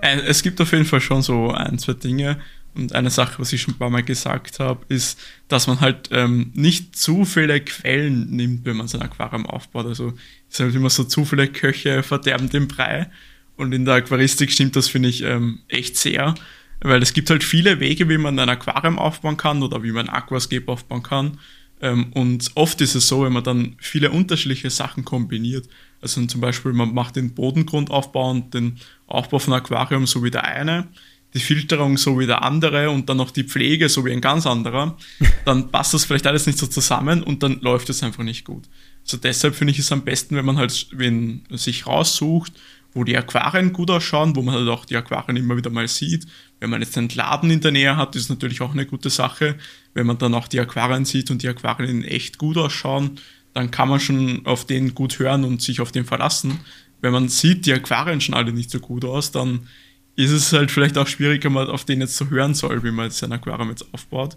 [0.26, 2.38] Es gibt auf jeden Fall schon so ein, zwei Dinge.
[2.74, 5.18] Und eine Sache, was ich schon ein paar Mal gesagt habe, ist,
[5.48, 9.86] dass man halt ähm, nicht zu viele Quellen nimmt, wenn man sein Aquarium aufbaut.
[9.86, 10.14] Also
[10.50, 13.10] es sind halt immer so zu viele Köche verderben den Brei.
[13.56, 16.34] Und in der Aquaristik stimmt das, finde ich, ähm, echt sehr.
[16.80, 20.08] Weil es gibt halt viele Wege, wie man ein Aquarium aufbauen kann oder wie man
[20.08, 21.38] ein Aquascape aufbauen kann.
[21.80, 25.68] Ähm, und oft ist es so, wenn man dann viele unterschiedliche Sachen kombiniert,
[26.00, 30.44] Also zum Beispiel, man macht den Bodengrundaufbau und den Aufbau von Aquarium so wie der
[30.44, 30.88] eine,
[31.34, 34.46] die Filterung so wie der andere und dann noch die Pflege so wie ein ganz
[34.46, 34.96] anderer,
[35.44, 38.64] dann passt das vielleicht alles nicht so zusammen und dann läuft es einfach nicht gut.
[39.04, 42.52] Also deshalb finde ich es am besten, wenn man halt wenn sich raussucht,
[42.96, 46.26] wo die Aquarien gut ausschauen, wo man halt auch die Aquarien immer wieder mal sieht.
[46.58, 49.56] Wenn man jetzt einen Laden in der Nähe hat, ist natürlich auch eine gute Sache.
[49.96, 53.12] Wenn man dann auch die Aquarien sieht und die Aquarien echt gut ausschauen,
[53.54, 56.60] dann kann man schon auf den gut hören und sich auf den verlassen.
[57.00, 59.68] Wenn man sieht, die Aquarien schon alle nicht so gut aus, dann
[60.14, 63.06] ist es halt vielleicht auch schwieriger, mal auf den jetzt zu hören soll, wie man
[63.06, 64.36] jetzt sein Aquarium jetzt aufbaut.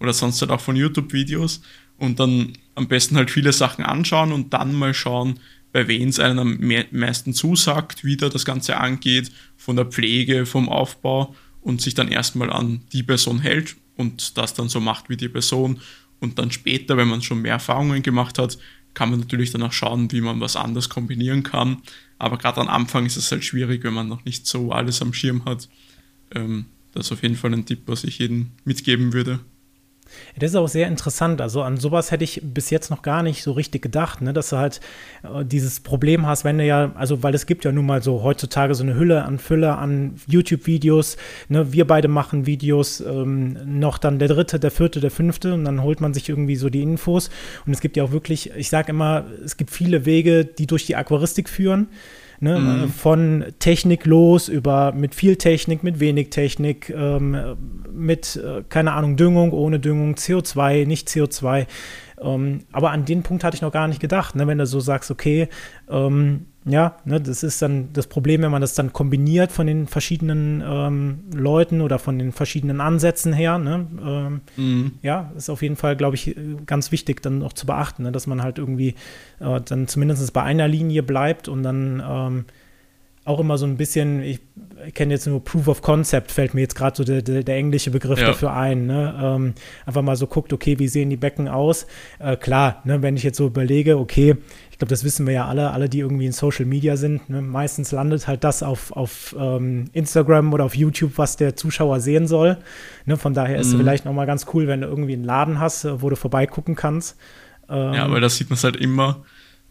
[0.00, 1.62] Oder sonst halt auch von YouTube-Videos.
[1.98, 5.38] Und dann am besten halt viele Sachen anschauen und dann mal schauen,
[5.70, 10.46] bei wem es einem am meisten zusagt, wie da das Ganze angeht, von der Pflege,
[10.46, 15.08] vom Aufbau und sich dann erstmal an die Person hält und das dann so macht
[15.08, 15.80] wie die Person.
[16.20, 18.58] Und dann später, wenn man schon mehr Erfahrungen gemacht hat,
[18.94, 21.82] kann man natürlich dann auch schauen, wie man was anders kombinieren kann.
[22.18, 25.12] Aber gerade am Anfang ist es halt schwierig, wenn man noch nicht so alles am
[25.12, 25.68] Schirm hat.
[26.34, 29.40] Ähm, das ist auf jeden Fall ein Tipp, was ich jedem mitgeben würde.
[30.38, 31.40] Das ist auch sehr interessant.
[31.40, 34.32] Also an sowas hätte ich bis jetzt noch gar nicht so richtig gedacht, ne?
[34.32, 34.80] dass du halt
[35.22, 38.22] äh, dieses Problem hast, wenn du ja, also weil es gibt ja nun mal so
[38.22, 41.16] heutzutage so eine Hülle an Fülle an YouTube-Videos.
[41.48, 41.72] Ne?
[41.72, 45.82] Wir beide machen Videos, ähm, noch dann der dritte, der vierte, der fünfte und dann
[45.82, 47.30] holt man sich irgendwie so die Infos.
[47.66, 50.86] Und es gibt ja auch wirklich, ich sage immer, es gibt viele Wege, die durch
[50.86, 51.88] die Aquaristik führen.
[52.40, 52.58] Ne?
[52.58, 52.88] Mhm.
[52.90, 57.56] Von Technik los über mit viel Technik, mit wenig Technik, ähm,
[57.92, 61.66] mit, äh, keine Ahnung, Düngung, ohne Düngung, CO2, nicht CO2.
[62.20, 64.46] Ähm, aber an den Punkt hatte ich noch gar nicht gedacht, ne?
[64.46, 65.48] wenn du so sagst, okay,
[65.90, 69.86] ähm, ja, ne, das ist dann das Problem, wenn man das dann kombiniert von den
[69.86, 73.58] verschiedenen ähm, Leuten oder von den verschiedenen Ansätzen her.
[73.58, 74.92] Ne, ähm, mhm.
[75.00, 76.34] Ja, ist auf jeden Fall, glaube ich,
[76.66, 78.96] ganz wichtig dann auch zu beachten, ne, dass man halt irgendwie
[79.38, 82.44] äh, dann zumindest bei einer Linie bleibt und dann ähm,
[83.24, 84.40] auch immer so ein bisschen, ich,
[84.86, 87.56] ich kenne jetzt nur Proof of Concept, fällt mir jetzt gerade so der, der, der,
[87.56, 88.26] englische Begriff ja.
[88.26, 88.86] dafür ein.
[88.86, 89.18] Ne?
[89.22, 89.54] Ähm,
[89.86, 91.86] einfach mal so guckt, okay, wie sehen die Becken aus?
[92.18, 94.36] Äh, klar, ne, wenn ich jetzt so überlege, okay,
[94.70, 97.30] ich glaube, das wissen wir ja alle, alle, die irgendwie in Social Media sind.
[97.30, 97.40] Ne?
[97.40, 102.26] Meistens landet halt das auf, auf ähm, Instagram oder auf YouTube, was der Zuschauer sehen
[102.26, 102.58] soll.
[103.06, 103.16] Ne?
[103.16, 103.78] Von daher ist es mhm.
[103.78, 107.16] vielleicht nochmal ganz cool, wenn du irgendwie einen Laden hast, äh, wo du vorbeigucken kannst.
[107.70, 109.24] Ähm, ja, weil das sieht man halt immer.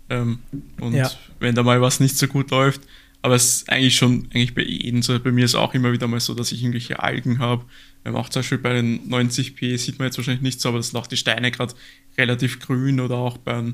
[0.10, 0.40] Ähm,
[0.82, 1.10] und ja.
[1.40, 2.82] wenn da mal was nicht so gut läuft,
[3.26, 5.20] aber es ist eigentlich schon eigentlich bei jedem so.
[5.20, 7.66] Bei mir ist auch immer wieder mal so, dass ich irgendwelche Algen habe.
[8.04, 11.00] Auch zum Beispiel bei den 90p sieht man jetzt wahrscheinlich nicht so, aber das sind
[11.00, 11.74] auch die Steine gerade
[12.20, 13.74] relativ grün oder auch beim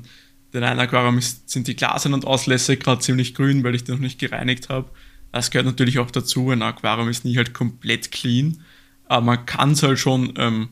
[0.54, 3.92] den einen Aquarium ist, sind die Glasen und Auslässe gerade ziemlich grün, weil ich die
[3.92, 4.90] noch nicht gereinigt habe.
[5.32, 6.48] Das gehört natürlich auch dazu.
[6.48, 8.62] Ein Aquarium ist nie halt komplett clean.
[9.04, 10.70] Aber man kann es halt schon, ähm,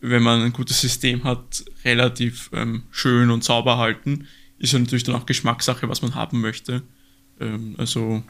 [0.00, 4.28] wenn man ein gutes System hat, relativ ähm, schön und sauber halten.
[4.58, 6.82] Ist ja natürlich dann auch Geschmackssache, was man haben möchte.
[7.40, 8.22] Ähm, also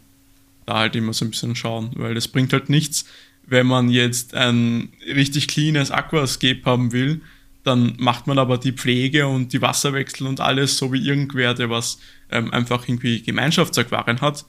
[0.66, 3.04] da halt immer so ein bisschen schauen, weil das bringt halt nichts,
[3.46, 7.20] wenn man jetzt ein richtig cleanes Aquascape haben will,
[7.62, 11.70] dann macht man aber die Pflege und die Wasserwechsel und alles so wie irgendwer, der
[11.70, 11.98] was
[12.30, 14.44] ähm, einfach irgendwie Gemeinschaftsaquarien hat,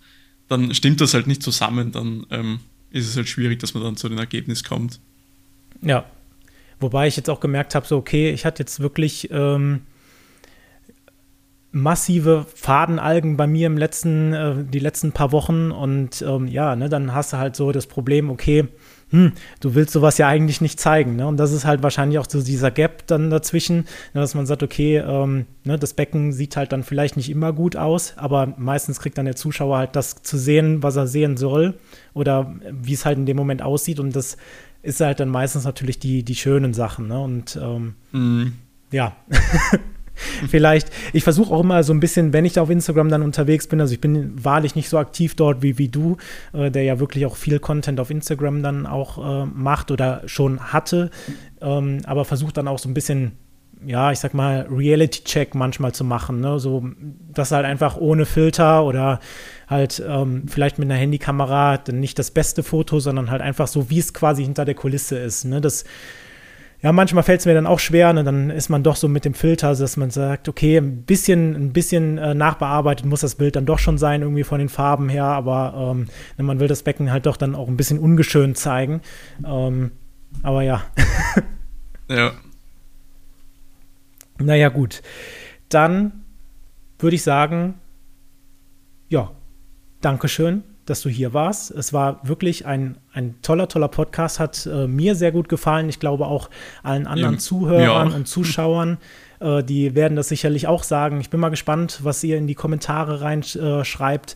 [0.47, 1.91] dann stimmt das halt nicht zusammen.
[1.91, 2.59] Dann ähm,
[2.91, 4.99] ist es halt schwierig, dass man dann zu dem Ergebnis kommt.
[5.81, 6.05] Ja.
[6.79, 9.81] Wobei ich jetzt auch gemerkt habe, so, okay, ich hatte jetzt wirklich ähm,
[11.75, 16.87] massive Fadenalgen bei mir im letzten, äh, die letzten paar Wochen und ähm, ja, ne,
[16.87, 18.69] dann hast du halt so das Problem, okay,
[19.09, 21.17] hm, du willst sowas ja eigentlich nicht zeigen.
[21.17, 21.27] Ne?
[21.27, 23.79] Und das ist halt wahrscheinlich auch so dieser Gap dann dazwischen,
[24.13, 27.51] ne, dass man sagt, okay, ähm, ne, das Becken sieht halt dann vielleicht nicht immer
[27.51, 31.35] gut aus, aber meistens kriegt dann der Zuschauer halt das zu sehen, was er sehen
[31.35, 31.73] soll
[32.13, 33.99] oder wie es halt in dem Moment aussieht.
[33.99, 34.37] Und das
[34.81, 37.09] ist halt dann meistens natürlich die, die schönen Sachen.
[37.09, 37.19] Ne?
[37.19, 38.53] Und ähm, mhm.
[38.91, 39.13] ja.
[40.49, 43.67] vielleicht, ich versuche auch immer so ein bisschen, wenn ich da auf Instagram dann unterwegs
[43.67, 46.17] bin, also ich bin wahrlich nicht so aktiv dort wie, wie du,
[46.53, 50.59] äh, der ja wirklich auch viel Content auf Instagram dann auch äh, macht oder schon
[50.59, 51.09] hatte,
[51.61, 53.33] ähm, aber versucht dann auch so ein bisschen
[53.85, 56.39] ja, ich sag mal, Reality-Check manchmal zu machen.
[56.39, 56.59] Ne?
[56.59, 56.89] So,
[57.33, 59.19] das halt einfach ohne Filter oder
[59.67, 63.89] halt ähm, vielleicht mit einer Handykamera dann nicht das beste Foto, sondern halt einfach so,
[63.89, 65.45] wie es quasi hinter der Kulisse ist.
[65.45, 65.61] Ne?
[65.61, 65.83] Das
[66.85, 68.23] ja, manchmal fällt es mir dann auch schwer, ne?
[68.23, 71.73] dann ist man doch so mit dem Filter, dass man sagt, okay, ein bisschen, ein
[71.73, 75.23] bisschen äh, nachbearbeitet muss das Bild dann doch schon sein, irgendwie von den Farben her,
[75.23, 76.05] aber ähm,
[76.37, 79.01] ne, man will das Becken halt doch dann auch ein bisschen ungeschönt zeigen.
[79.43, 79.93] Ähm,
[80.43, 80.83] aber ja.
[82.07, 82.33] ja.
[84.37, 85.01] Naja, gut.
[85.69, 86.23] Dann
[86.99, 87.79] würde ich sagen,
[89.09, 89.31] ja,
[90.01, 91.71] Dankeschön dass du hier warst.
[91.71, 95.89] Es war wirklich ein, ein toller, toller Podcast, hat äh, mir sehr gut gefallen.
[95.89, 96.49] Ich glaube auch
[96.83, 98.97] allen anderen ja, Zuhörern und Zuschauern.
[99.39, 101.19] Äh, die werden das sicherlich auch sagen.
[101.21, 104.31] Ich bin mal gespannt, was ihr in die Kommentare reinschreibt.
[104.33, 104.35] Äh,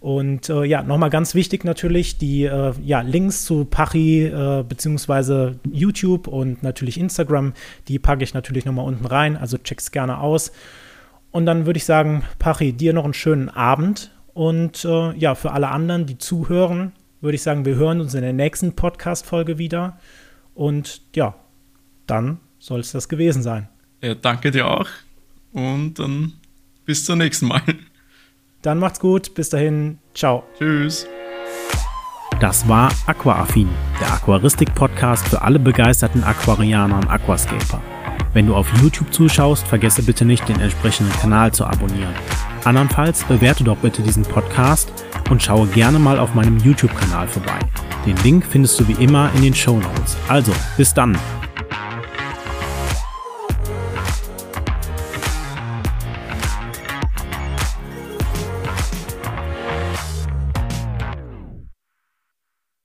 [0.00, 5.60] und äh, ja, nochmal ganz wichtig natürlich, die äh, ja, Links zu Pachi äh, beziehungsweise
[5.70, 7.52] YouTube und natürlich Instagram,
[7.86, 10.52] die packe ich natürlich nochmal unten rein, also check's gerne aus.
[11.32, 14.10] Und dann würde ich sagen, Pachi, dir noch einen schönen Abend.
[14.40, 18.22] Und äh, ja, für alle anderen, die zuhören, würde ich sagen, wir hören uns in
[18.22, 19.98] der nächsten Podcast-Folge wieder.
[20.54, 21.34] Und ja,
[22.06, 23.68] dann soll es das gewesen sein.
[24.00, 24.86] Ja, danke dir auch.
[25.52, 26.32] Und dann
[26.86, 27.60] bis zum nächsten Mal.
[28.62, 29.34] Dann macht's gut.
[29.34, 29.98] Bis dahin.
[30.14, 30.42] Ciao.
[30.56, 31.06] Tschüss.
[32.40, 33.68] Das war Aquaaffin,
[34.00, 37.82] der Aquaristik-Podcast für alle begeisterten Aquarianer und Aquascaper.
[38.32, 42.14] Wenn du auf YouTube zuschaust, vergesse bitte nicht, den entsprechenden Kanal zu abonnieren.
[42.64, 44.92] Andernfalls bewerte doch bitte diesen Podcast
[45.30, 47.58] und schaue gerne mal auf meinem YouTube-Kanal vorbei.
[48.06, 50.16] Den Link findest du wie immer in den Show Notes.
[50.28, 51.16] Also, bis dann!